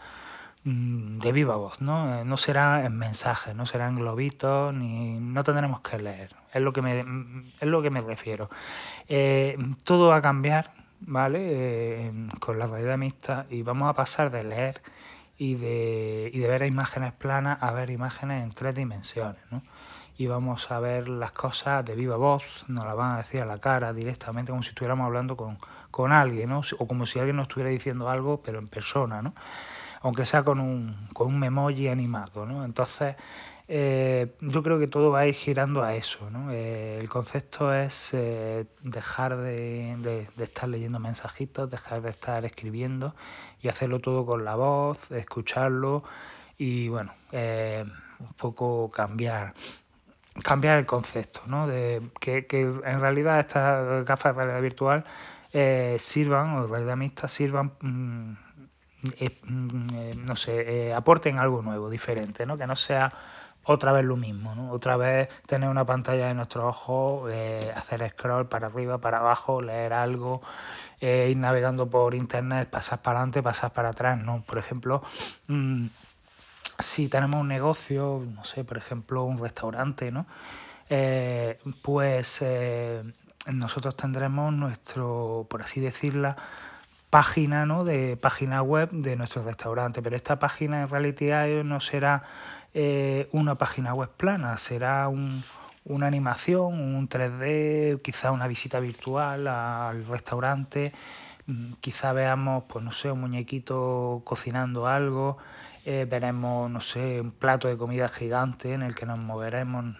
Mm, 0.64 1.18
de 1.20 1.32
viva 1.32 1.56
voz, 1.56 1.80
¿no? 1.80 2.20
Eh, 2.20 2.24
no 2.24 2.36
será 2.36 2.84
en 2.84 2.96
mensajes, 2.98 3.54
no 3.54 3.64
serán 3.64 3.94
globitos, 3.94 4.74
ni 4.74 5.18
no 5.18 5.44
tendremos 5.44 5.80
que 5.80 5.98
leer. 5.98 6.34
Es 6.52 6.60
lo 6.60 6.72
que 6.72 6.82
me, 6.82 7.02
mm, 7.02 7.44
es 7.60 7.68
lo 7.68 7.80
que 7.80 7.90
me 7.90 8.00
refiero. 8.00 8.50
Eh, 9.08 9.56
todo 9.84 10.08
va 10.08 10.16
a 10.16 10.22
cambiar, 10.22 10.72
¿vale? 11.00 12.12
Con 12.40 12.58
la 12.58 12.66
realidad 12.66 12.98
mixta 12.98 13.46
y 13.50 13.62
vamos 13.62 13.88
a 13.88 13.94
pasar 13.94 14.30
de 14.30 14.42
leer 14.42 14.82
y 15.38 15.54
de, 15.54 16.30
y 16.34 16.38
de 16.40 16.48
ver 16.48 16.62
imágenes 16.62 17.12
planas 17.12 17.58
a 17.62 17.70
ver 17.72 17.90
imágenes 17.90 18.42
en 18.42 18.50
tres 18.52 18.74
dimensiones, 18.74 19.40
¿no? 19.50 19.62
Y 20.18 20.26
vamos 20.26 20.70
a 20.70 20.80
ver 20.80 21.08
las 21.08 21.32
cosas 21.32 21.82
de 21.84 21.94
viva 21.94 22.16
voz, 22.16 22.64
nos 22.68 22.84
las 22.84 22.94
van 22.94 23.14
a 23.14 23.16
decir 23.18 23.40
a 23.40 23.46
la 23.46 23.56
cara 23.58 23.94
directamente, 23.94 24.50
como 24.50 24.62
si 24.62 24.70
estuviéramos 24.70 25.06
hablando 25.06 25.36
con, 25.36 25.58
con 25.90 26.12
alguien, 26.12 26.50
¿no? 26.50 26.60
O 26.78 26.86
como 26.86 27.06
si 27.06 27.18
alguien 27.18 27.36
nos 27.36 27.44
estuviera 27.44 27.70
diciendo 27.70 28.10
algo, 28.10 28.42
pero 28.42 28.58
en 28.58 28.68
persona, 28.68 29.22
¿no? 29.22 29.32
aunque 30.00 30.24
sea 30.24 30.42
con 30.42 30.60
un, 30.60 31.08
con 31.12 31.28
un 31.28 31.38
memoji 31.38 31.88
animado, 31.88 32.46
¿no? 32.46 32.64
Entonces, 32.64 33.16
eh, 33.66 34.34
yo 34.40 34.62
creo 34.62 34.78
que 34.78 34.86
todo 34.86 35.10
va 35.10 35.20
a 35.20 35.26
ir 35.26 35.34
girando 35.34 35.82
a 35.82 35.94
eso, 35.94 36.30
¿no? 36.30 36.50
Eh, 36.52 36.98
el 37.00 37.08
concepto 37.08 37.74
es 37.74 38.10
eh, 38.12 38.66
dejar 38.82 39.36
de, 39.36 39.96
de, 39.98 40.28
de, 40.36 40.44
estar 40.44 40.68
leyendo 40.68 40.98
mensajitos, 40.98 41.70
dejar 41.70 42.02
de 42.02 42.10
estar 42.10 42.44
escribiendo 42.44 43.14
y 43.60 43.68
hacerlo 43.68 44.00
todo 44.00 44.24
con 44.24 44.44
la 44.44 44.54
voz, 44.54 45.10
escucharlo 45.10 46.04
y, 46.56 46.88
bueno, 46.88 47.12
un 47.32 48.32
poco 48.36 48.90
cambiar 48.90 49.54
cambiar 50.42 50.78
el 50.78 50.86
concepto, 50.86 51.42
¿no? 51.46 51.66
De 51.66 52.02
que, 52.20 52.46
que 52.46 52.60
en 52.62 53.00
realidad 53.00 53.40
estas 53.40 54.04
gafas 54.04 54.34
de 54.34 54.42
realidad 54.42 54.62
virtual 54.62 55.04
eh, 55.52 55.96
sirvan, 55.98 56.56
o 56.56 56.66
realidad 56.66 56.96
mixta, 56.96 57.28
sirvan 57.28 57.72
mmm, 57.80 58.32
eh, 59.20 60.14
no 60.16 60.34
sé, 60.34 60.88
eh, 60.88 60.94
aporten 60.94 61.38
algo 61.38 61.62
nuevo, 61.62 61.88
diferente, 61.88 62.44
¿no? 62.46 62.56
Que 62.56 62.66
no 62.66 62.74
sea 62.74 63.12
otra 63.64 63.92
vez 63.92 64.04
lo 64.04 64.16
mismo, 64.16 64.54
¿no? 64.54 64.72
Otra 64.72 64.96
vez 64.96 65.28
tener 65.46 65.68
una 65.68 65.84
pantalla 65.84 66.28
de 66.28 66.34
nuestros 66.34 66.64
ojos, 66.64 67.30
eh, 67.32 67.72
hacer 67.76 68.08
scroll 68.10 68.48
para 68.48 68.66
arriba, 68.66 68.98
para 68.98 69.18
abajo, 69.18 69.62
leer 69.62 69.92
algo, 69.92 70.42
ir 71.00 71.36
navegando 71.36 71.88
por 71.88 72.14
internet, 72.14 72.68
pasar 72.70 73.00
para 73.02 73.18
adelante, 73.20 73.42
pasar 73.42 73.72
para 73.72 73.90
atrás, 73.90 74.18
¿no? 74.18 74.42
Por 74.42 74.58
ejemplo, 74.58 75.02
mmm, 75.46 75.86
si 76.78 77.08
tenemos 77.08 77.40
un 77.40 77.48
negocio, 77.48 78.24
no 78.34 78.44
sé, 78.44 78.64
por 78.64 78.76
ejemplo, 78.78 79.24
un 79.24 79.38
restaurante, 79.38 80.10
¿no? 80.10 80.26
Eh, 80.90 81.58
pues 81.82 82.42
nosotros 83.52 83.96
tendremos 83.96 84.52
nuestro, 84.52 85.46
por 85.50 85.62
así 85.62 85.80
decirla, 85.80 86.36
página, 87.10 87.66
¿no? 87.66 87.84
De 87.84 88.16
página 88.16 88.62
web 88.62 88.90
de 88.90 89.16
nuestro 89.16 89.42
restaurante, 89.42 90.02
pero 90.02 90.16
esta 90.16 90.38
página 90.38 90.82
en 90.82 90.88
realidad 90.88 91.46
no 91.64 91.80
será 91.80 92.22
eh, 92.74 93.28
una 93.32 93.54
página 93.56 93.94
web 93.94 94.10
plana, 94.10 94.56
será 94.58 95.08
un, 95.08 95.42
una 95.84 96.06
animación, 96.06 96.80
un 96.80 97.08
3D, 97.08 98.02
quizá 98.02 98.30
una 98.30 98.46
visita 98.46 98.78
virtual 98.80 99.46
al 99.46 100.06
restaurante, 100.06 100.92
mm, 101.46 101.74
quizá 101.80 102.12
veamos, 102.12 102.64
pues 102.68 102.84
no 102.84 102.92
sé, 102.92 103.10
un 103.10 103.20
muñequito 103.20 104.20
cocinando 104.24 104.86
algo, 104.86 105.38
eh, 105.90 106.04
veremos, 106.04 106.70
no 106.70 106.82
sé, 106.82 107.18
un 107.18 107.30
plato 107.30 107.66
de 107.66 107.78
comida 107.78 108.08
gigante 108.08 108.74
en 108.74 108.82
el 108.82 108.94
que 108.94 109.06
nos 109.06 109.18
moveremos, 109.18 109.96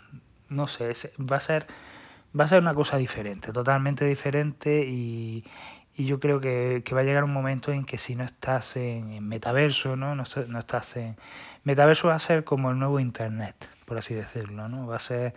no 0.51 0.67
sé, 0.67 0.93
va 1.19 1.37
a 1.37 1.41
ser 1.41 1.67
va 2.39 2.45
a 2.45 2.49
ser 2.49 2.61
una 2.61 2.75
cosa 2.75 2.99
diferente, 2.99 3.53
totalmente 3.53 4.05
diferente 4.05 4.85
y, 4.87 5.45
y 5.97 6.05
yo 6.05 6.21
creo 6.21 6.41
que, 6.41 6.83
que, 6.85 6.95
va 6.95 7.01
a 7.01 7.05
llegar 7.05 7.25
un 7.25 7.33
momento 7.33 7.73
en 7.73 7.87
que 7.87 7.97
si 7.97 8.17
no 8.17 8.25
estás 8.25 8.77
en, 8.77 9.27
metaverso, 9.27 9.97
¿no? 9.97 10.15
No, 10.15 10.25
no, 10.49 10.59
estás 10.59 10.97
en... 10.99 11.17
Metaverso 11.65 12.09
va 12.09 12.17
a 12.17 12.21
ser 12.21 12.45
como 12.45 12.71
el 12.71 12.79
nuevo 12.79 13.01
Internet, 13.01 13.57
por 13.87 13.97
así 13.97 14.13
decirlo, 14.13 14.69
¿no? 14.69 14.87
Va 14.87 14.97
a 14.97 15.01
ser... 15.01 15.35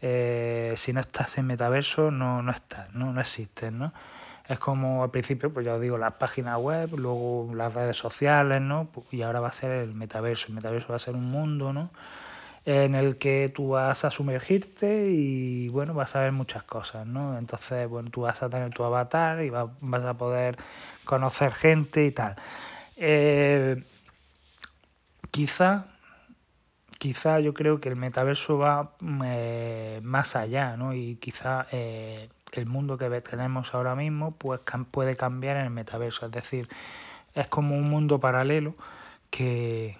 Eh, 0.00 0.72
si 0.78 0.94
no 0.94 1.00
estás 1.00 1.36
en 1.36 1.46
metaverso, 1.46 2.10
no, 2.10 2.42
no 2.42 2.52
estás, 2.52 2.90
¿no? 2.94 3.12
No 3.12 3.20
existes, 3.20 3.70
¿no? 3.70 3.92
Es 4.50 4.58
como 4.58 5.04
al 5.04 5.12
principio, 5.12 5.52
pues 5.52 5.64
ya 5.64 5.76
os 5.76 5.80
digo, 5.80 5.96
las 5.96 6.14
páginas 6.14 6.58
web, 6.58 6.90
luego 6.98 7.52
las 7.54 7.72
redes 7.72 7.96
sociales, 7.96 8.60
¿no? 8.60 8.88
Y 9.12 9.22
ahora 9.22 9.38
va 9.38 9.48
a 9.48 9.52
ser 9.52 9.70
el 9.70 9.94
metaverso. 9.94 10.48
El 10.48 10.54
metaverso 10.54 10.88
va 10.88 10.96
a 10.96 10.98
ser 10.98 11.14
un 11.14 11.30
mundo, 11.30 11.72
¿no? 11.72 11.90
en 12.66 12.94
el 12.94 13.16
que 13.16 13.50
tú 13.54 13.70
vas 13.70 14.04
a 14.04 14.10
sumergirte 14.10 15.10
y 15.10 15.68
bueno, 15.68 15.94
vas 15.94 16.14
a 16.14 16.20
ver 16.20 16.32
muchas 16.32 16.62
cosas, 16.64 17.06
¿no? 17.06 17.38
Entonces, 17.38 17.88
bueno, 17.88 18.10
tú 18.10 18.22
vas 18.22 18.42
a 18.42 18.50
tener 18.50 18.70
tu 18.70 18.84
avatar 18.84 19.42
y 19.42 19.48
va, 19.48 19.72
vas 19.80 20.04
a 20.04 20.14
poder 20.14 20.56
conocer 21.04 21.52
gente 21.52 22.04
y 22.04 22.10
tal. 22.10 22.36
Eh, 22.96 23.82
quizá, 25.30 25.86
quizá 26.98 27.40
yo 27.40 27.54
creo 27.54 27.80
que 27.80 27.88
el 27.88 27.96
metaverso 27.96 28.58
va 28.58 28.92
eh, 29.24 30.00
más 30.02 30.36
allá, 30.36 30.76
¿no? 30.76 30.92
Y 30.92 31.16
quizá 31.16 31.66
eh, 31.72 32.28
el 32.52 32.66
mundo 32.66 32.98
que 32.98 33.08
tenemos 33.20 33.74
ahora 33.74 33.94
mismo 33.94 34.32
pues 34.32 34.60
puede 34.90 35.16
cambiar 35.16 35.56
en 35.56 35.64
el 35.64 35.70
metaverso, 35.70 36.26
es 36.26 36.32
decir, 36.32 36.68
es 37.34 37.46
como 37.46 37.76
un 37.76 37.88
mundo 37.88 38.20
paralelo 38.20 38.74
que 39.30 39.96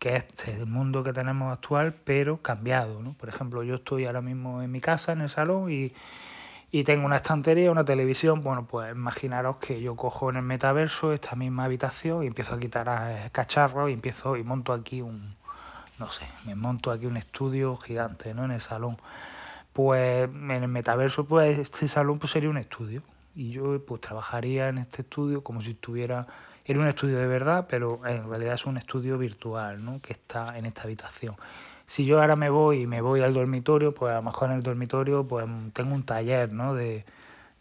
que 0.00 0.16
este 0.16 0.52
es 0.52 0.58
el 0.58 0.66
mundo 0.66 1.04
que 1.04 1.12
tenemos 1.12 1.52
actual, 1.52 1.92
pero 1.92 2.38
cambiado. 2.38 3.02
¿no? 3.02 3.12
Por 3.12 3.28
ejemplo, 3.28 3.62
yo 3.62 3.76
estoy 3.76 4.06
ahora 4.06 4.22
mismo 4.22 4.62
en 4.62 4.72
mi 4.72 4.80
casa, 4.80 5.12
en 5.12 5.20
el 5.20 5.28
salón, 5.28 5.70
y, 5.70 5.92
y 6.72 6.84
tengo 6.84 7.04
una 7.04 7.16
estantería, 7.16 7.70
una 7.70 7.84
televisión. 7.84 8.42
Bueno, 8.42 8.66
pues 8.66 8.90
imaginaros 8.92 9.56
que 9.56 9.80
yo 9.82 9.94
cojo 9.96 10.30
en 10.30 10.36
el 10.36 10.42
metaverso 10.42 11.12
esta 11.12 11.36
misma 11.36 11.64
habitación 11.64 12.24
y 12.24 12.28
empiezo 12.28 12.54
a 12.54 12.58
quitar 12.58 13.30
cacharros 13.30 13.90
y 13.90 13.92
empiezo 13.92 14.38
y 14.38 14.42
monto 14.42 14.72
aquí 14.72 15.02
un, 15.02 15.36
no 15.98 16.08
sé, 16.08 16.26
me 16.46 16.54
monto 16.54 16.90
aquí 16.90 17.04
un 17.04 17.18
estudio 17.18 17.76
gigante, 17.76 18.32
¿no? 18.32 18.46
En 18.46 18.52
el 18.52 18.62
salón. 18.62 18.96
Pues 19.82 20.28
en 20.28 20.50
el 20.50 20.68
metaverso, 20.68 21.24
pues 21.24 21.58
este 21.58 21.88
salón 21.88 22.18
pues 22.18 22.32
sería 22.32 22.50
un 22.50 22.58
estudio. 22.58 23.02
Y 23.34 23.50
yo 23.50 23.82
pues 23.86 24.02
trabajaría 24.02 24.68
en 24.68 24.76
este 24.76 25.00
estudio 25.00 25.42
como 25.42 25.62
si 25.62 25.70
estuviera 25.70 26.26
era 26.66 26.80
un 26.80 26.86
estudio 26.86 27.18
de 27.18 27.26
verdad, 27.26 27.66
pero 27.68 28.06
en 28.06 28.28
realidad 28.28 28.54
es 28.54 28.66
un 28.66 28.76
estudio 28.76 29.16
virtual, 29.16 29.82
¿no? 29.82 29.98
Que 30.02 30.12
está 30.12 30.58
en 30.58 30.66
esta 30.66 30.82
habitación. 30.82 31.34
Si 31.86 32.04
yo 32.04 32.20
ahora 32.20 32.36
me 32.36 32.50
voy 32.50 32.82
y 32.82 32.86
me 32.86 33.00
voy 33.00 33.22
al 33.22 33.32
dormitorio, 33.32 33.94
pues 33.94 34.12
a 34.12 34.16
lo 34.16 34.22
mejor 34.22 34.50
en 34.50 34.56
el 34.56 34.62
dormitorio 34.62 35.26
pues 35.26 35.46
tengo 35.72 35.94
un 35.94 36.02
taller, 36.02 36.52
¿no? 36.52 36.74
De, 36.74 37.06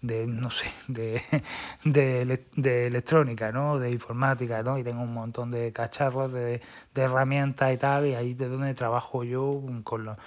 de 0.02 0.28
no 0.28 0.50
sé, 0.50 0.70
de, 0.90 1.22
de, 1.86 2.88
electrónica, 2.88 3.54
¿no? 3.54 3.80
De 3.80 3.92
informática, 3.92 4.62
¿no? 4.62 4.78
Y 4.78 4.84
tengo 4.84 5.04
un 5.04 5.14
montón 5.14 5.52
de 5.52 5.72
cacharros, 5.72 6.34
de, 6.34 6.62
de 6.94 7.02
herramientas 7.02 7.74
y 7.74 7.78
tal, 7.78 8.08
y 8.08 8.16
ahí 8.16 8.34
de 8.34 8.50
donde 8.50 8.74
trabajo 8.74 9.24
yo 9.24 9.62
con 9.86 10.04
los, 10.04 10.18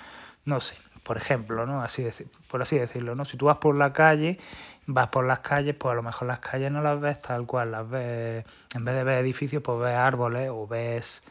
no 0.47 0.59
sé, 0.59 0.75
por 1.03 1.17
ejemplo, 1.17 1.67
¿no? 1.67 1.83
Así 1.83 2.03
decir, 2.03 2.29
por 2.49 2.63
así 2.63 2.79
decirlo, 2.79 3.15
¿no? 3.15 3.25
Si 3.25 3.37
tú 3.37 3.47
vas 3.47 3.59
por 3.59 3.75
la 3.75 3.93
calle, 3.93 4.39
vas 4.87 5.09
por 5.09 5.25
las 5.25 5.41
calles, 5.41 5.75
pues 5.75 5.93
a 5.93 5.95
lo 5.95 6.03
mejor 6.03 6.29
las 6.29 6.39
calles 6.39 6.71
no 6.71 6.81
las 6.81 7.01
ves 7.01 7.21
tal 7.21 7.47
cual, 7.47 7.73
las 7.73 7.89
ves, 7.89 8.45
en 8.75 8.85
vez 8.85 8.95
de 8.95 9.05
ver 9.05 9.19
edificios, 9.19 9.63
pues 9.63 9.81
ves 9.81 9.97
árboles 9.97 10.51
o 10.53 10.67
ves, 10.67 11.23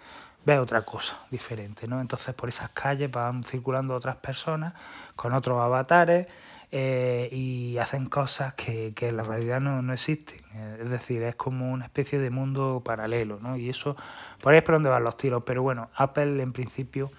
ves 0.46 0.60
otra 0.60 0.82
cosa 0.84 1.20
diferente, 1.30 1.88
¿no? 1.88 2.02
Entonces 2.02 2.34
por 2.36 2.50
esas 2.50 2.70
calles 2.72 3.10
van 3.12 3.44
circulando 3.44 3.96
otras 3.96 4.18
personas 4.18 4.74
con 5.16 5.34
otros 5.34 5.60
avatares 5.60 6.28
eh, 6.74 7.30
y 7.32 7.78
hacen 7.78 8.08
cosas 8.08 8.54
que, 8.54 8.94
que 8.94 9.10
en 9.10 9.18
la 9.18 9.24
realidad 9.24 9.60
no, 9.60 9.82
no 9.82 9.94
existen. 9.94 10.42
Es 10.82 10.90
decir, 10.90 11.24
es 11.24 11.36
como 11.36 11.72
una 11.72 11.86
especie 11.86 12.20
de 12.20 12.30
mundo 12.30 12.82
paralelo, 12.84 13.40
¿no? 13.42 13.58
Y 13.58 13.70
eso, 13.70 13.96
por 14.42 14.52
ahí 14.52 14.60
es 14.60 14.64
por 14.64 14.76
donde 14.76 14.90
van 14.90 15.04
los 15.04 15.18
tiros. 15.18 15.44
Pero 15.46 15.62
bueno, 15.64 15.90
Apple 15.96 16.42
en 16.42 16.54
principio 16.54 17.12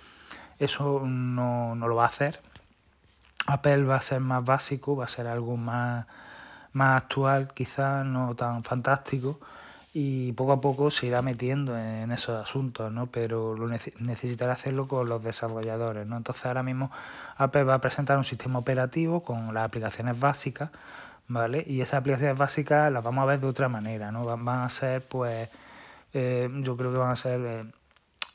eso 0.65 1.03
no, 1.05 1.75
no 1.75 1.89
lo 1.89 1.97
va 1.97 2.05
a 2.05 2.09
hacer. 2.09 2.41
Apple 3.47 3.85
va 3.85 3.97
a 3.97 4.01
ser 4.01 4.21
más 4.21 4.45
básico, 4.45 4.97
va 4.97 5.05
a 5.05 5.09
ser 5.09 5.27
algo 5.27 5.57
más, 5.57 6.07
más 6.73 7.03
actual, 7.03 7.53
quizás 7.53 8.07
no 8.07 8.35
tan 8.37 8.63
fantástico, 8.63 9.41
y 9.93 10.33
poco 10.33 10.53
a 10.53 10.61
poco 10.61 10.91
se 10.91 11.07
irá 11.07 11.21
metiendo 11.21 11.77
en 11.77 12.13
esos 12.13 12.41
asuntos, 12.43 12.93
¿no? 12.93 13.09
Pero 13.09 13.57
lo 13.57 13.69
necesitará 13.69 14.53
hacerlo 14.53 14.89
con 14.89 15.09
los 15.09 15.23
desarrolladores, 15.23 16.07
¿no? 16.07 16.17
Entonces 16.17 16.47
ahora 16.47 16.63
mismo 16.63 16.91
Apple 17.37 17.65
va 17.65 17.75
a 17.75 17.81
presentar 17.81 18.17
un 18.17 18.25
sistema 18.25 18.59
operativo 18.59 19.23
con 19.23 19.53
las 19.53 19.65
aplicaciones 19.65 20.19
básicas, 20.19 20.71
¿vale? 21.29 21.65
Y 21.67 21.81
esas 21.81 21.95
aplicaciones 21.95 22.39
básicas 22.39 22.93
las 22.93 23.03
vamos 23.03 23.23
a 23.23 23.27
ver 23.27 23.41
de 23.41 23.49
otra 23.49 23.69
manera, 23.69 24.13
¿no? 24.13 24.25
Van, 24.25 24.49
a 24.49 24.69
ser, 24.71 25.03
pues, 25.03 25.49
eh, 26.15 26.49
yo 26.63 26.77
creo 26.77 26.93
que 26.93 26.99
van 26.99 27.11
a 27.11 27.17
ser... 27.17 27.41
Eh, 27.41 27.65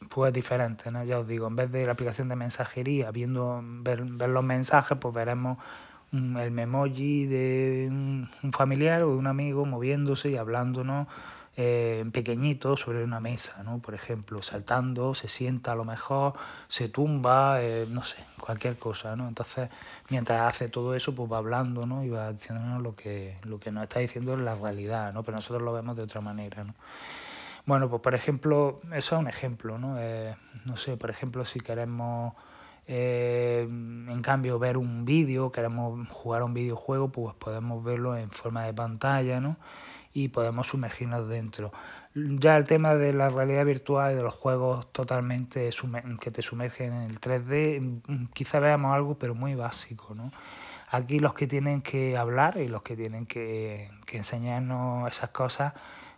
pues 0.10 0.34
diferente, 0.34 0.92
¿no? 0.92 1.04
Ya 1.04 1.20
os 1.20 1.28
digo, 1.28 1.48
en 1.48 1.56
vez 1.56 1.72
de 1.72 1.86
la 1.86 1.94
aplicación 1.94 2.30
de 2.30 2.36
mensajería, 2.36 3.12
viendo 3.12 3.62
ver, 3.64 4.04
ver 4.04 4.30
los 4.30 4.44
mensajes, 4.44 4.98
pues 5.00 5.14
veremos 5.14 5.58
el 6.12 6.52
memoji 6.52 7.26
de 7.26 7.88
un 7.92 8.54
familiar 8.54 9.04
o 9.04 9.12
de 9.12 9.18
un 9.18 9.28
amigo 9.28 9.66
moviéndose 9.66 10.30
y 10.30 10.38
hablándonos 10.38 11.08
eh, 11.60 12.06
pequeñito 12.14 12.78
sobre 12.78 13.04
una 13.04 13.20
mesa, 13.20 13.64
¿no? 13.64 13.80
Por 13.80 13.96
ejemplo, 13.96 14.44
saltando, 14.44 15.16
se 15.16 15.28
sienta 15.28 15.72
a 15.72 15.76
lo 15.76 15.86
mejor, 15.86 16.34
se 16.68 16.88
tumba, 16.88 17.64
eh, 17.64 17.88
no 17.90 18.04
sé, 18.04 18.18
cualquier 18.40 18.78
cosa, 18.78 19.16
¿no? 19.16 19.28
Entonces, 19.28 19.68
mientras 20.10 20.42
hace 20.42 20.70
todo 20.70 20.94
eso, 20.94 21.16
pues 21.16 21.32
va 21.32 21.40
hablando, 21.40 21.88
¿no? 21.88 22.04
Y 22.04 22.10
va 22.10 22.32
diciéndonos 22.32 22.84
lo 22.84 22.96
que, 22.96 23.38
lo 23.42 23.60
que 23.60 23.72
nos 23.72 23.84
está 23.84 24.00
diciendo 24.00 24.36
es 24.36 24.40
la 24.40 24.54
realidad, 24.54 25.12
¿no? 25.14 25.24
Pero 25.24 25.38
nosotros 25.38 25.64
lo 25.64 25.74
vemos 25.74 25.96
de 25.96 26.04
otra 26.04 26.22
manera, 26.22 26.64
¿no? 26.64 26.76
Bueno, 27.68 27.90
pues 27.90 28.02
por 28.02 28.16
ejemplo, 28.16 28.80
eso 28.94 29.16
es 29.16 29.22
un 29.22 29.28
ejemplo, 29.28 29.78
¿no? 29.78 29.98
Eh, 30.00 30.36
no 30.66 30.76
sé, 30.78 30.98
por 30.98 31.12
ejemplo, 31.12 31.46
si 31.46 31.60
queremos 31.60 32.34
eh, 32.88 33.68
en 33.68 34.22
cambio, 34.22 34.58
ver 34.58 34.78
un 34.78 35.04
vídeo, 35.04 35.52
queremos 35.52 36.08
jugar 36.10 36.42
a 36.42 36.46
un 36.46 36.54
videojuego, 36.54 37.10
pues 37.10 37.36
podemos 37.36 37.84
verlo 37.84 38.16
en 38.16 38.32
forma 38.32 38.64
de 38.64 38.74
pantalla, 38.74 39.42
¿no? 39.42 39.58
Y 40.14 40.30
podemos 40.30 40.68
sumergirnos 40.68 41.28
dentro. 41.28 41.72
Ya 42.16 42.56
el 42.56 42.64
tema 42.64 42.96
de 42.96 43.14
la 43.14 43.30
realidad 43.30 43.66
virtual 43.66 44.14
y 44.14 44.16
de 44.16 44.24
los 44.24 44.34
juegos 44.34 44.92
totalmente 44.94 45.70
que 46.22 46.32
te 46.32 46.42
sumergen 46.42 46.94
en 46.94 47.02
el 47.04 47.20
3D, 47.20 47.82
mm, 47.82 48.28
quizá 48.34 48.60
veamos 48.60 48.96
algo, 48.96 49.20
pero 49.20 49.36
muy 49.36 49.54
básico, 49.56 50.16
¿no? 50.16 50.32
Aquí 50.90 51.20
los 51.20 51.34
que 51.34 51.48
tienen 51.48 51.82
que 51.82 52.18
hablar 52.18 52.58
y 52.58 52.70
los 52.70 52.82
que 52.82 52.96
tienen 52.96 53.26
que, 53.26 53.90
enseñarnos 54.14 55.12
esas 55.12 55.32
cosas, 55.32 55.74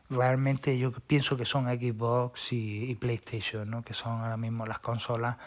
realmente 0.09 0.77
yo 0.77 0.91
pienso 0.91 1.37
que 1.37 1.45
son 1.45 1.65
Xbox 1.65 2.53
y, 2.53 2.89
y 2.89 2.95
PlayStation, 2.95 3.69
¿no? 3.69 3.83
Que 3.83 3.93
son 3.93 4.21
ahora 4.21 4.37
mismo 4.37 4.65
las 4.65 4.79
consolas 4.79 5.37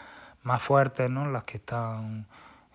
más 0.43 0.61
fuertes, 0.61 1.09
¿no? 1.09 1.29
Las 1.29 1.43
que 1.43 1.57
están 1.57 2.27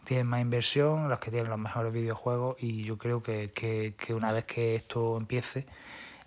tienen 0.04 0.26
más 0.26 0.40
inversión, 0.40 1.10
las 1.10 1.18
que 1.18 1.30
tienen 1.30 1.50
los 1.50 1.58
mejores 1.58 1.92
videojuegos 1.92 2.56
y 2.60 2.82
yo 2.82 2.96
creo 2.96 3.22
que, 3.22 3.52
que, 3.52 3.94
que 3.98 4.14
una 4.14 4.32
vez 4.32 4.44
que 4.46 4.74
esto 4.74 5.18
empiece, 5.18 5.66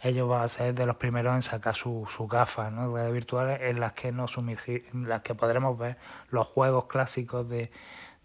ellos 0.03 0.29
van 0.29 0.43
a 0.43 0.47
ser 0.47 0.75
de 0.75 0.85
los 0.85 0.97
primeros 0.97 1.33
en 1.35 1.41
sacar 1.41 1.75
sus 1.75 2.11
su 2.11 2.27
gafas 2.27 2.71
¿no? 2.71 2.93
virtuales 3.11 3.59
en 3.61 3.79
las 3.79 3.93
que 3.93 4.11
nos 4.11 4.31
sumergir, 4.31 4.85
en 4.93 5.09
las 5.09 5.21
que 5.21 5.33
podremos 5.33 5.77
ver 5.79 5.97
los 6.29 6.45
juegos 6.45 6.85
clásicos 6.85 7.49
de, 7.49 7.71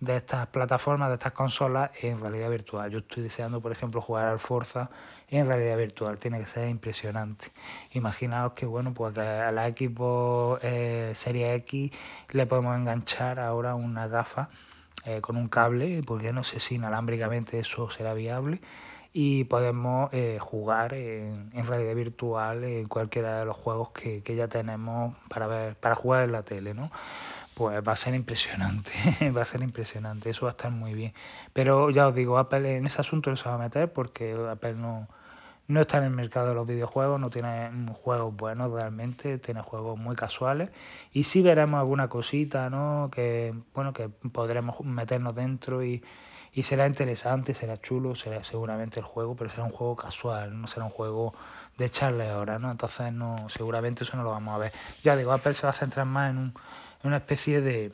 de 0.00 0.16
estas 0.16 0.46
plataformas, 0.48 1.09
de 1.09 1.14
estas 1.14 1.32
consolas 1.32 1.90
en 2.02 2.20
realidad 2.20 2.50
virtual. 2.50 2.90
Yo 2.90 2.98
estoy 2.98 3.22
deseando, 3.22 3.61
por 3.61 3.72
ejemplo, 3.72 4.00
jugar 4.00 4.28
al 4.28 4.38
Forza 4.38 4.90
en 5.28 5.46
realidad 5.46 5.78
virtual. 5.78 6.18
Tiene 6.18 6.38
que 6.38 6.46
ser 6.46 6.68
impresionante. 6.68 7.48
Imaginaos 7.92 8.52
que, 8.52 8.66
bueno, 8.66 8.92
pues 8.92 9.16
a 9.16 9.50
la 9.52 9.68
Xbox 9.68 10.61
eh, 10.62 11.12
Serie 11.14 11.54
X 11.54 11.90
le 12.30 12.46
podemos 12.46 12.76
enganchar 12.76 13.40
ahora 13.40 13.74
una 13.74 14.06
gafa 14.06 14.50
eh, 15.06 15.20
con 15.20 15.37
un 15.37 15.48
cable, 15.48 16.02
porque 16.06 16.32
no 16.32 16.44
sé 16.44 16.61
si 16.61 16.74
inalámbricamente 16.74 17.59
eso 17.59 17.88
será 17.90 18.12
viable. 18.12 18.61
Y 19.14 19.44
podemos 19.44 20.11
eh, 20.12 20.37
jugar 20.38 20.92
en, 20.92 21.50
en, 21.54 21.66
realidad 21.66 21.94
virtual 21.94 22.64
en 22.64 22.87
cualquiera 22.87 23.38
de 23.38 23.46
los 23.46 23.56
juegos 23.56 23.88
que, 23.90 24.22
que 24.22 24.35
ya 24.35 24.46
tenemos 24.46 25.16
para 25.30 25.46
ver, 25.46 25.74
para 25.76 25.94
jugar 25.94 26.24
en 26.24 26.32
la 26.32 26.42
tele, 26.42 26.74
¿no? 26.74 26.90
Pues 27.57 27.81
va 27.83 27.92
a 27.92 27.97
ser 27.97 28.14
impresionante, 28.14 28.92
va 29.35 29.40
a 29.40 29.47
ser 29.47 29.62
impresionante, 29.62 30.29
eso 30.29 30.45
va 30.45 30.51
a 30.51 30.57
estar 30.57 30.71
muy 30.71 30.92
bien. 30.92 31.14
Pero 31.55 31.88
ya 31.88 32.07
os 32.07 32.14
digo, 32.14 32.37
Apple 32.37 32.77
en 32.77 32.85
ese 32.87 33.01
asunto 33.01 33.31
no 33.31 33.37
se 33.38 33.49
va 33.49 33.55
a 33.55 33.59
meter 33.59 33.90
porque 33.90 34.37
Apple 34.51 34.75
no, 34.75 35.09
no 35.66 35.81
está 35.81 35.97
en 35.97 36.05
el 36.05 36.11
mercado 36.11 36.49
de 36.49 36.55
los 36.55 36.66
videojuegos, 36.66 37.19
no 37.19 37.31
tiene 37.31 37.71
juegos 37.95 38.37
buenos 38.37 38.71
realmente, 38.73 39.38
tiene 39.38 39.62
juegos 39.62 39.99
muy 39.99 40.14
casuales 40.14 40.69
y 41.14 41.23
sí 41.23 41.40
veremos 41.40 41.81
alguna 41.81 42.09
cosita, 42.09 42.69
¿no? 42.69 43.09
Que, 43.11 43.55
bueno, 43.73 43.95
que 43.95 44.11
podremos 44.11 44.79
meternos 44.83 45.35
dentro 45.35 45.83
y, 45.83 46.05
y 46.53 46.62
será 46.62 46.87
interesante, 46.87 47.55
será 47.55 47.81
chulo, 47.81 48.14
será 48.14 48.45
seguramente 48.45 49.01
el 49.01 49.07
juego, 49.07 49.35
pero 49.35 49.49
será 49.49 49.64
un 49.64 49.73
juego 49.73 49.97
casual, 49.97 50.61
no 50.61 50.66
será 50.66 50.85
un 50.85 50.92
juego 50.92 51.33
de 51.79 51.87
echarle 51.87 52.29
ahora, 52.29 52.59
¿no? 52.59 52.71
Entonces 52.71 53.14
no, 53.14 53.49
seguramente 53.49 54.05
eso 54.05 54.14
no 54.19 54.25
lo 54.25 54.31
vamos 54.33 54.55
a 54.55 54.59
ver. 54.59 54.73
Ya 55.03 55.16
digo, 55.16 55.33
Apple 55.33 55.55
se 55.55 55.62
va 55.62 55.71
a 55.71 55.73
centrar 55.73 56.05
más 56.05 56.31
en 56.31 56.37
un 56.37 56.55
una 57.02 57.18
especie 57.18 57.61
de, 57.61 57.92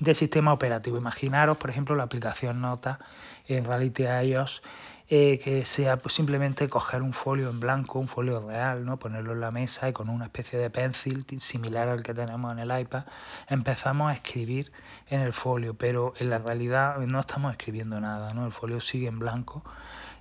de 0.00 0.14
sistema 0.14 0.52
operativo. 0.52 0.98
Imaginaros, 0.98 1.56
por 1.56 1.70
ejemplo, 1.70 1.96
la 1.96 2.04
aplicación 2.04 2.60
Nota 2.60 2.98
en 3.46 3.64
Reality 3.64 4.04
iOS, 4.04 4.62
eh, 5.10 5.40
que 5.42 5.64
sea 5.64 5.96
pues, 5.96 6.14
simplemente 6.14 6.68
coger 6.68 7.00
un 7.00 7.14
folio 7.14 7.48
en 7.48 7.60
blanco, 7.60 7.98
un 7.98 8.08
folio 8.08 8.46
real, 8.46 8.84
¿no? 8.84 8.98
ponerlo 8.98 9.32
en 9.32 9.40
la 9.40 9.50
mesa 9.50 9.88
y 9.88 9.94
con 9.94 10.10
una 10.10 10.26
especie 10.26 10.58
de 10.58 10.68
pencil 10.68 11.24
similar 11.40 11.88
al 11.88 12.02
que 12.02 12.12
tenemos 12.12 12.52
en 12.52 12.58
el 12.58 12.78
iPad, 12.78 13.04
empezamos 13.48 14.10
a 14.10 14.14
escribir 14.14 14.70
en 15.08 15.20
el 15.22 15.32
folio, 15.32 15.72
pero 15.72 16.12
en 16.18 16.28
la 16.28 16.38
realidad 16.38 16.98
no 16.98 17.20
estamos 17.20 17.52
escribiendo 17.52 17.98
nada, 18.00 18.34
¿no? 18.34 18.44
el 18.44 18.52
folio 18.52 18.80
sigue 18.80 19.08
en 19.08 19.18
blanco 19.18 19.64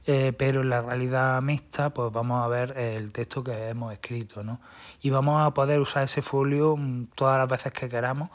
eh, 0.09 0.31
pero 0.31 0.61
en 0.61 0.69
la 0.69 0.81
realidad 0.81 1.41
mixta 1.41 1.89
pues 1.89 2.13
vamos 2.13 2.41
a 2.41 2.47
ver 2.47 2.77
el 2.77 3.11
texto 3.11 3.43
que 3.43 3.67
hemos 3.67 3.91
escrito 3.91 4.41
¿no? 4.41 4.61
y 5.01 5.09
vamos 5.09 5.45
a 5.45 5.51
poder 5.53 5.81
usar 5.81 6.03
ese 6.03 6.21
folio 6.21 6.77
mm, 6.77 7.07
todas 7.13 7.37
las 7.37 7.49
veces 7.49 7.73
que 7.73 7.89
queramos 7.89 8.29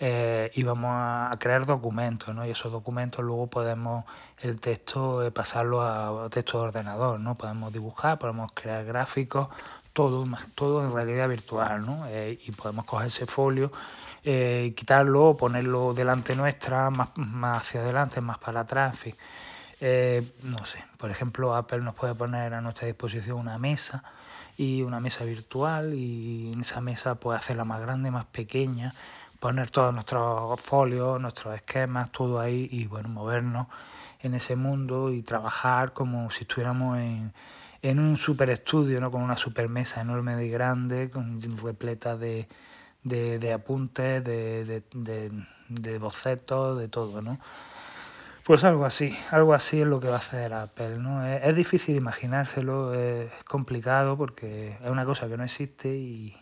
eh, 0.00 0.50
y 0.52 0.64
vamos 0.64 0.90
a 0.90 1.30
crear 1.38 1.64
documentos 1.64 2.34
¿no? 2.34 2.44
y 2.44 2.50
esos 2.50 2.72
documentos 2.72 3.24
luego 3.24 3.46
podemos 3.46 4.04
el 4.40 4.58
texto 4.58 5.24
eh, 5.24 5.30
pasarlo 5.30 5.82
a, 5.82 6.28
texto 6.28 6.58
de 6.58 6.64
ordenador 6.64 7.20
¿no? 7.20 7.36
podemos 7.36 7.72
dibujar, 7.72 8.18
podemos 8.18 8.50
crear 8.52 8.84
gráficos 8.84 9.46
todo, 9.92 10.26
todo 10.56 10.84
en 10.84 10.92
realidad 10.92 11.28
virtual 11.28 11.86
¿no? 11.86 12.04
y 12.10 12.50
podemos 12.50 12.84
coger 12.84 13.06
ese 13.06 13.26
folio 13.26 13.70
quitarlo, 14.24 15.36
ponerlo 15.36 15.94
delante 15.94 16.34
nuestra, 16.34 16.90
más, 16.90 17.10
más 17.14 17.58
hacia 17.58 17.80
adelante, 17.80 18.20
más 18.20 18.38
para 18.38 18.60
atrás, 18.60 18.94
en 18.94 18.98
fin. 18.98 19.14
Eh, 19.84 20.22
no 20.44 20.64
sé, 20.64 20.78
por 20.96 21.10
ejemplo, 21.10 21.56
Apple 21.56 21.80
nos 21.80 21.96
puede 21.96 22.14
poner 22.14 22.54
a 22.54 22.60
nuestra 22.60 22.86
disposición 22.86 23.36
una 23.36 23.58
mesa 23.58 24.04
y 24.56 24.82
una 24.82 25.00
mesa 25.00 25.24
virtual 25.24 25.92
y 25.94 26.52
en 26.52 26.60
esa 26.60 26.80
mesa 26.80 27.16
puede 27.16 27.38
hacerla 27.38 27.64
más 27.64 27.80
grande, 27.80 28.12
más 28.12 28.26
pequeña, 28.26 28.94
poner 29.40 29.72
todos 29.72 29.92
nuestros 29.92 30.60
folios, 30.60 31.20
nuestros 31.20 31.56
esquemas, 31.56 32.12
todo 32.12 32.38
ahí 32.38 32.68
y 32.70 32.86
bueno, 32.86 33.08
movernos 33.08 33.66
en 34.20 34.34
ese 34.34 34.54
mundo 34.54 35.10
y 35.10 35.22
trabajar 35.22 35.92
como 35.92 36.30
si 36.30 36.42
estuviéramos 36.42 36.98
en, 36.98 37.32
en 37.82 37.98
un 37.98 38.16
super 38.16 38.50
estudio, 38.50 39.00
¿no? 39.00 39.10
con 39.10 39.20
una 39.20 39.36
super 39.36 39.68
mesa 39.68 40.00
enorme 40.00 40.44
y 40.44 40.48
grande, 40.48 41.10
con, 41.10 41.40
repleta 41.60 42.16
de, 42.16 42.46
de, 43.02 43.40
de 43.40 43.52
apuntes, 43.52 44.22
de, 44.22 44.64
de, 44.64 44.82
de, 44.94 45.32
de 45.70 45.98
bocetos, 45.98 46.78
de 46.78 46.86
todo, 46.86 47.20
¿no? 47.20 47.40
Pues 48.44 48.64
algo 48.64 48.84
así, 48.84 49.16
algo 49.30 49.54
así 49.54 49.82
es 49.82 49.86
lo 49.86 50.00
que 50.00 50.08
va 50.08 50.14
a 50.14 50.18
hacer 50.18 50.52
Apple, 50.52 50.98
¿no? 50.98 51.24
Es, 51.24 51.54
difícil 51.54 51.94
imaginárselo, 51.94 52.92
es 52.92 53.30
complicado 53.44 54.16
porque 54.16 54.76
es 54.82 54.90
una 54.90 55.04
cosa 55.04 55.28
que 55.28 55.36
no 55.36 55.44
existe 55.44 55.94
y, 55.94 56.36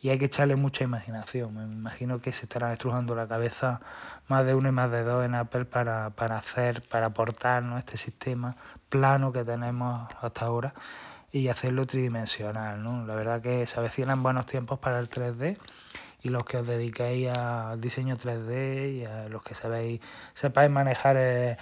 y, 0.00 0.08
hay 0.08 0.18
que 0.18 0.24
echarle 0.24 0.56
mucha 0.56 0.82
imaginación. 0.82 1.54
Me 1.54 1.62
imagino 1.62 2.20
que 2.20 2.32
se 2.32 2.46
estarán 2.46 2.72
estrujando 2.72 3.14
la 3.14 3.28
cabeza 3.28 3.80
más 4.26 4.44
de 4.46 4.56
uno 4.56 4.68
y 4.68 4.72
más 4.72 4.90
de 4.90 5.04
dos 5.04 5.24
en 5.24 5.36
Apple 5.36 5.64
para, 5.64 6.10
para 6.10 6.38
hacer, 6.38 6.82
para 6.82 7.06
aportar 7.06 7.62
este 7.78 7.96
sistema 7.98 8.56
plano 8.88 9.32
que 9.32 9.44
tenemos 9.44 10.08
hasta 10.20 10.44
ahora 10.44 10.74
y 11.30 11.46
hacerlo 11.46 11.86
tridimensional, 11.86 12.82
¿no? 12.82 13.06
La 13.06 13.14
verdad 13.14 13.40
que 13.40 13.64
se 13.66 13.78
avecinan 13.78 14.24
buenos 14.24 14.46
tiempos 14.46 14.80
para 14.80 14.98
el 14.98 15.08
3D 15.08 15.56
y 16.22 16.30
los 16.30 16.44
que 16.44 16.58
os 16.58 16.66
dediquéis 16.66 17.28
al 17.36 17.80
diseño 17.80 18.16
3D 18.16 18.92
y 18.92 19.04
a 19.04 19.28
los 19.28 19.42
que 19.42 19.54
sabéis, 19.54 20.00
sepáis 20.34 20.70
manejar 20.70 21.16
el, 21.16 21.56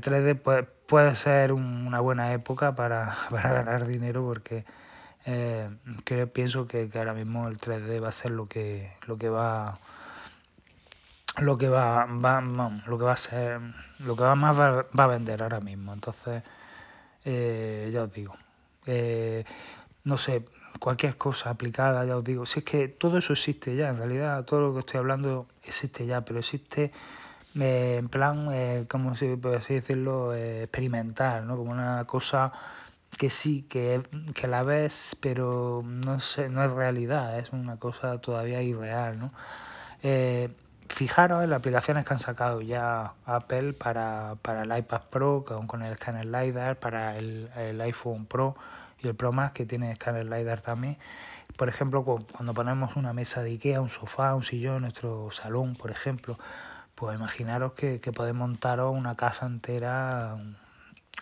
3D, 0.00 0.38
pues, 0.40 0.66
puede 0.86 1.14
ser 1.14 1.52
una 1.52 2.00
buena 2.00 2.32
época 2.32 2.74
para, 2.74 3.14
para 3.30 3.52
ganar 3.52 3.86
dinero 3.86 4.24
porque 4.24 4.64
eh, 5.26 5.68
pienso 6.32 6.66
que, 6.66 6.88
que, 6.88 6.98
ahora 6.98 7.14
mismo 7.14 7.46
el 7.48 7.58
3D 7.58 8.02
va 8.02 8.08
a 8.08 8.12
ser 8.12 8.30
lo 8.30 8.48
que, 8.48 8.92
lo 9.06 9.18
que 9.18 9.28
va 9.28 9.78
lo 11.38 11.56
que 11.58 11.68
va, 11.68 12.06
va 12.06 12.40
lo 12.86 12.98
que 12.98 13.04
va 13.04 13.12
a 13.12 13.16
ser 13.16 13.60
lo 14.00 14.16
que 14.16 14.22
va 14.22 14.34
más 14.34 14.58
va, 14.58 15.04
a 15.04 15.06
vender 15.06 15.42
ahora 15.42 15.60
mismo. 15.60 15.92
Entonces 15.92 16.42
eh, 17.24 17.90
ya 17.92 18.04
os 18.04 18.12
digo 18.12 18.34
eh, 18.86 19.44
no 20.04 20.16
sé 20.16 20.44
cualquier 20.80 21.16
cosa 21.16 21.50
aplicada, 21.50 22.04
ya 22.04 22.16
os 22.16 22.24
digo, 22.24 22.46
si 22.46 22.60
es 22.60 22.64
que 22.64 22.88
todo 22.88 23.18
eso 23.18 23.34
existe 23.34 23.76
ya, 23.76 23.90
en 23.90 23.98
realidad 23.98 24.44
todo 24.44 24.60
lo 24.60 24.74
que 24.74 24.80
estoy 24.80 24.98
hablando 24.98 25.46
existe 25.62 26.06
ya, 26.06 26.22
pero 26.22 26.40
existe 26.40 26.90
eh, 27.58 27.96
en 27.98 28.08
plan, 28.08 28.48
eh, 28.52 28.86
como 28.88 29.14
si 29.14 29.36
por 29.36 29.56
así 29.56 29.74
decirlo, 29.74 30.34
eh, 30.34 30.64
experimental, 30.64 31.46
¿no? 31.46 31.56
Como 31.56 31.72
una 31.72 32.04
cosa 32.06 32.52
que 33.18 33.28
sí, 33.28 33.66
que, 33.68 34.02
que 34.34 34.46
la 34.46 34.62
ves, 34.62 35.16
pero 35.20 35.82
no 35.84 36.20
sé, 36.20 36.48
no 36.48 36.64
es 36.64 36.70
realidad, 36.70 37.38
es 37.38 37.52
una 37.52 37.76
cosa 37.76 38.18
todavía 38.20 38.62
irreal, 38.62 39.18
¿no? 39.18 39.32
fijaros 40.88 41.44
en 41.44 41.50
las 41.50 41.58
aplicaciones 41.58 42.04
que 42.04 42.12
han 42.14 42.18
sacado 42.18 42.62
ya 42.62 43.12
Apple 43.26 43.74
para, 43.74 44.36
para 44.42 44.62
el 44.62 44.78
iPad 44.78 45.02
Pro 45.10 45.44
con, 45.46 45.66
con 45.66 45.82
el 45.82 45.94
scanner 45.94 46.26
LiDAR, 46.26 46.76
para 46.76 47.16
el, 47.16 47.48
el 47.56 47.80
iPhone 47.82 48.26
Pro 48.26 48.56
Y 49.02 49.08
el 49.08 49.14
Pro 49.14 49.32
Max 49.32 49.52
que 49.54 49.66
tiene 49.66 49.92
escáner 49.92 50.26
LiDAR 50.26 50.60
también. 50.60 50.98
Por 51.56 51.68
ejemplo, 51.68 52.04
cuando 52.04 52.54
ponemos 52.54 52.96
una 52.96 53.12
mesa 53.12 53.42
de 53.42 53.50
Ikea, 53.50 53.80
un 53.80 53.88
sofá, 53.88 54.34
un 54.34 54.42
sillón 54.42 54.76
en 54.76 54.82
nuestro 54.82 55.30
salón, 55.30 55.74
por 55.74 55.90
ejemplo, 55.90 56.38
pues 56.94 57.16
imaginaros 57.16 57.72
que, 57.72 58.00
que 58.00 58.12
podéis 58.12 58.36
montaros 58.36 58.94
una 58.94 59.16
casa 59.16 59.46
entera 59.46 60.36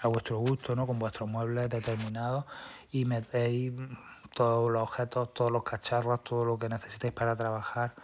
a 0.03 0.09
vuestro 0.09 0.39
gusto, 0.39 0.77
¿no? 0.77 0.87
Con 0.87 0.99
vuestros 0.99 1.29
muebles 1.29 1.69
determinados 1.69 2.45
y 2.93 3.05
metéis 3.05 3.73
todos 4.35 4.71
los 4.71 4.83
objetos, 4.83 5.35
todos 5.35 5.51
los 5.51 5.63
cacharros, 5.63 6.23
todo 6.23 6.45
lo 6.45 6.59
que 6.59 6.69
necesitéis 6.69 7.13
para 7.13 7.37
trabajar, 7.37 7.95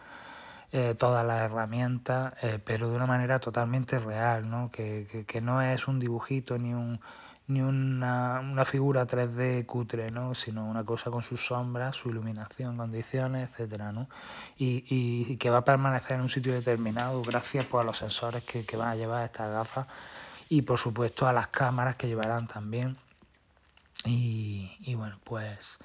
eh, 0.72 0.94
todas 0.98 1.24
las 1.24 1.42
herramientas, 1.42 2.34
eh, 2.42 2.58
pero 2.64 2.90
de 2.90 2.96
una 2.96 3.06
manera 3.06 3.38
totalmente 3.38 3.98
real, 3.98 4.48
¿no? 4.50 4.70
Que, 4.70 5.24
que, 5.26 5.40
no 5.40 5.62
es 5.62 5.86
un 5.86 6.00
dibujito 6.00 6.58
ni 6.58 6.74
un 6.74 7.00
ni 7.46 7.60
una, 7.60 8.40
una, 8.40 8.64
figura 8.64 9.06
3D 9.06 9.66
cutre, 9.66 10.10
¿no? 10.10 10.34
sino 10.34 10.66
una 10.66 10.84
cosa 10.84 11.10
con 11.10 11.22
sus 11.22 11.44
sombras, 11.44 11.96
su 11.96 12.08
iluminación, 12.08 12.76
condiciones, 12.76 13.50
etcétera, 13.50 13.92
¿no? 13.92 14.08
y, 14.56 14.84
y, 14.88 15.36
que 15.36 15.50
va 15.50 15.58
a 15.58 15.64
permanecer 15.64 16.16
en 16.16 16.22
un 16.22 16.28
sitio 16.28 16.54
determinado 16.54 17.20
gracias 17.22 17.66
pues, 17.66 17.82
a 17.82 17.86
los 17.86 17.98
sensores 17.98 18.42
que, 18.44 18.64
que 18.64 18.76
van 18.76 18.88
a 18.88 18.96
llevar 18.96 19.24
estas 19.24 19.50
gafas 19.50 19.86
y 20.48 20.62
por 20.62 20.78
supuesto 20.78 21.26
a 21.26 21.32
las 21.32 21.48
cámaras 21.48 21.96
que 21.96 22.06
llevarán 22.06 22.46
también. 22.46 22.96
Y, 24.06 24.76
y 24.80 24.94
bueno, 24.94 25.18
pues 25.24 25.78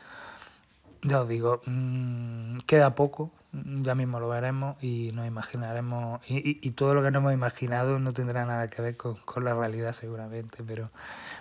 ya 1.02 1.22
os 1.22 1.30
digo, 1.30 1.62
mmm, 1.66 2.58
queda 2.66 2.96
poco, 2.96 3.32
ya 3.52 3.96
mismo 3.96 4.20
lo 4.20 4.30
veremos 4.30 4.82
y 4.84 5.12
nos 5.14 5.26
imaginaremos, 5.26 6.22
y, 6.28 6.60
y, 6.66 6.72
todo 6.72 6.94
lo 6.94 7.02
que 7.02 7.10
no 7.10 7.20
hemos 7.20 7.34
imaginado 7.34 7.98
no 8.00 8.12
tendrá 8.12 8.46
nada 8.46 8.70
que 8.70 8.82
ver 8.82 8.98
con, 8.98 9.16
con, 9.26 9.44
la 9.44 9.56
realidad 9.56 9.94
seguramente, 9.94 10.64
pero, 10.66 10.92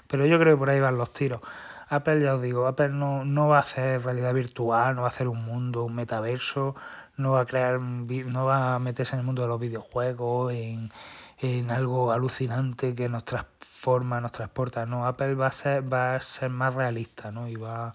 pero 0.07 0.25
yo 0.25 0.38
creo 0.38 0.55
que 0.55 0.59
por 0.59 0.71
ahí 0.71 0.81
van 0.81 0.97
los 0.97 1.12
tiros. 1.12 1.40
Apple, 1.90 2.21
ya 2.21 2.35
os 2.35 2.42
digo, 2.42 2.66
Apple 2.66 2.90
no, 2.90 3.25
no 3.25 3.49
va 3.49 3.59
a 3.59 3.61
hacer 3.61 4.03
realidad 4.05 4.35
virtual, 4.35 4.94
no 4.94 5.03
va 5.03 5.09
a 5.09 5.11
hacer 5.11 5.29
un 5.29 5.44
mundo, 5.44 5.85
un 5.85 5.94
metaverso, 5.94 6.75
no 7.16 7.33
va 7.33 7.42
a 7.42 7.47
crear, 7.47 7.81
no 7.81 8.44
va 8.47 8.75
a 8.75 8.79
meterse 8.79 9.14
en 9.14 9.21
el 9.21 9.27
mundo 9.27 9.42
de 9.42 9.49
los 9.49 9.61
videojuegos, 9.61 10.53
en, 10.53 10.90
en 11.38 11.71
algo 11.71 12.12
alucinante 12.12 12.94
que 12.94 13.09
nos 13.09 13.25
transforma, 13.25 14.21
nos 14.21 14.33
transporta. 14.33 14.87
No, 14.87 15.07
Apple 15.07 15.35
va 15.35 15.49
a 15.49 15.51
ser, 15.51 15.92
va 15.92 16.14
a 16.14 16.21
ser 16.21 16.51
más 16.51 16.75
realista, 16.75 17.33
¿no? 17.33 17.49
Y 17.49 17.57
va, 17.57 17.94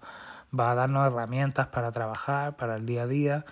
va 0.58 0.70
a 0.70 0.74
darnos 0.74 1.06
herramientas 1.06 1.66
para 1.68 1.92
trabajar, 1.92 2.56
para 2.56 2.76
el 2.76 2.86
día 2.86 3.02
a 3.02 3.06
día, 3.06 3.44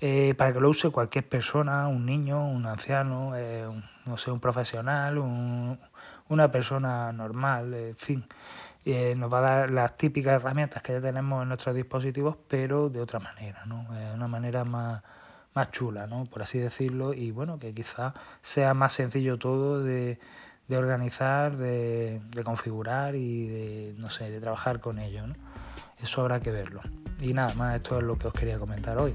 eh, 0.00 0.34
para 0.36 0.52
que 0.52 0.60
lo 0.60 0.68
use 0.68 0.90
cualquier 0.90 1.28
persona, 1.28 1.88
un 1.88 2.06
niño, 2.06 2.48
un 2.48 2.66
anciano, 2.66 3.36
eh, 3.36 3.66
un, 3.66 3.84
no 4.06 4.16
sé, 4.16 4.30
un 4.30 4.40
profesional, 4.40 5.18
un, 5.18 5.78
una 6.28 6.50
persona 6.50 7.12
normal, 7.12 7.74
en 7.74 7.96
fin. 7.96 8.24
Eh, 8.84 9.14
nos 9.16 9.32
va 9.32 9.38
a 9.38 9.40
dar 9.42 9.70
las 9.70 9.96
típicas 9.96 10.40
herramientas 10.40 10.82
que 10.82 10.94
ya 10.94 11.00
tenemos 11.00 11.42
en 11.42 11.48
nuestros 11.48 11.74
dispositivos, 11.74 12.36
pero 12.48 12.88
de 12.88 13.00
otra 13.00 13.20
manera, 13.20 13.64
¿no? 13.66 13.86
Una 14.14 14.26
manera 14.28 14.64
más 14.64 15.02
más 15.54 15.70
chula, 15.70 16.06
¿no? 16.06 16.24
por 16.26 16.42
así 16.42 16.58
decirlo, 16.58 17.12
y 17.12 17.30
bueno, 17.30 17.58
que 17.58 17.74
quizás 17.74 18.14
sea 18.42 18.74
más 18.74 18.92
sencillo 18.92 19.38
todo 19.38 19.82
de, 19.82 20.18
de 20.68 20.76
organizar, 20.76 21.56
de, 21.56 22.20
de, 22.30 22.44
configurar 22.44 23.16
y 23.16 23.48
de, 23.48 23.94
no 23.98 24.10
sé, 24.10 24.30
de 24.30 24.40
trabajar 24.40 24.80
con 24.80 24.98
ello. 24.98 25.26
¿no? 25.26 25.34
Eso 26.00 26.20
habrá 26.20 26.40
que 26.40 26.50
verlo. 26.50 26.80
Y 27.20 27.34
nada 27.34 27.54
más, 27.54 27.76
esto 27.76 27.98
es 27.98 28.04
lo 28.04 28.16
que 28.16 28.28
os 28.28 28.32
quería 28.32 28.58
comentar 28.58 28.96
hoy. 28.98 29.14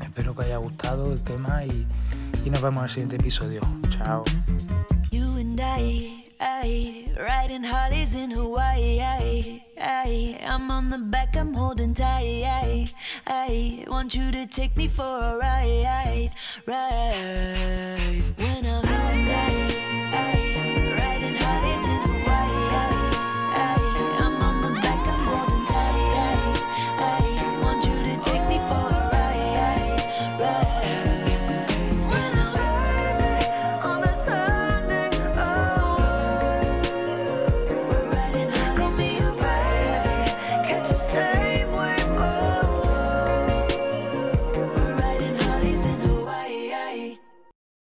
Espero 0.00 0.34
que 0.34 0.44
haya 0.44 0.56
gustado 0.56 1.12
el 1.12 1.22
tema 1.22 1.64
y, 1.64 1.86
nos 2.48 2.60
vemos 2.60 2.78
en 2.78 2.84
el 2.84 2.90
siguiente 2.90 3.16
episodio. 3.16 3.60
Chao. 3.90 4.24
In 8.14 8.32
Hawaii. 8.32 8.98
Ay, 9.00 9.62
ay, 9.78 10.38
I'm 10.44 10.70
on 10.70 10.90
the 10.90 10.98
back, 10.98 11.36
I'm 11.36 11.54
holding. 11.54 11.94
Ay, 12.00 12.92
I 13.26 13.84
want 13.88 14.14
you 14.14 14.30
to 14.32 14.46
take 14.46 14.76
me 14.76 14.88
for 14.88 15.02
a 15.02 15.38
ride, 15.38 16.32
ride. 16.66 18.22
I 18.38 18.91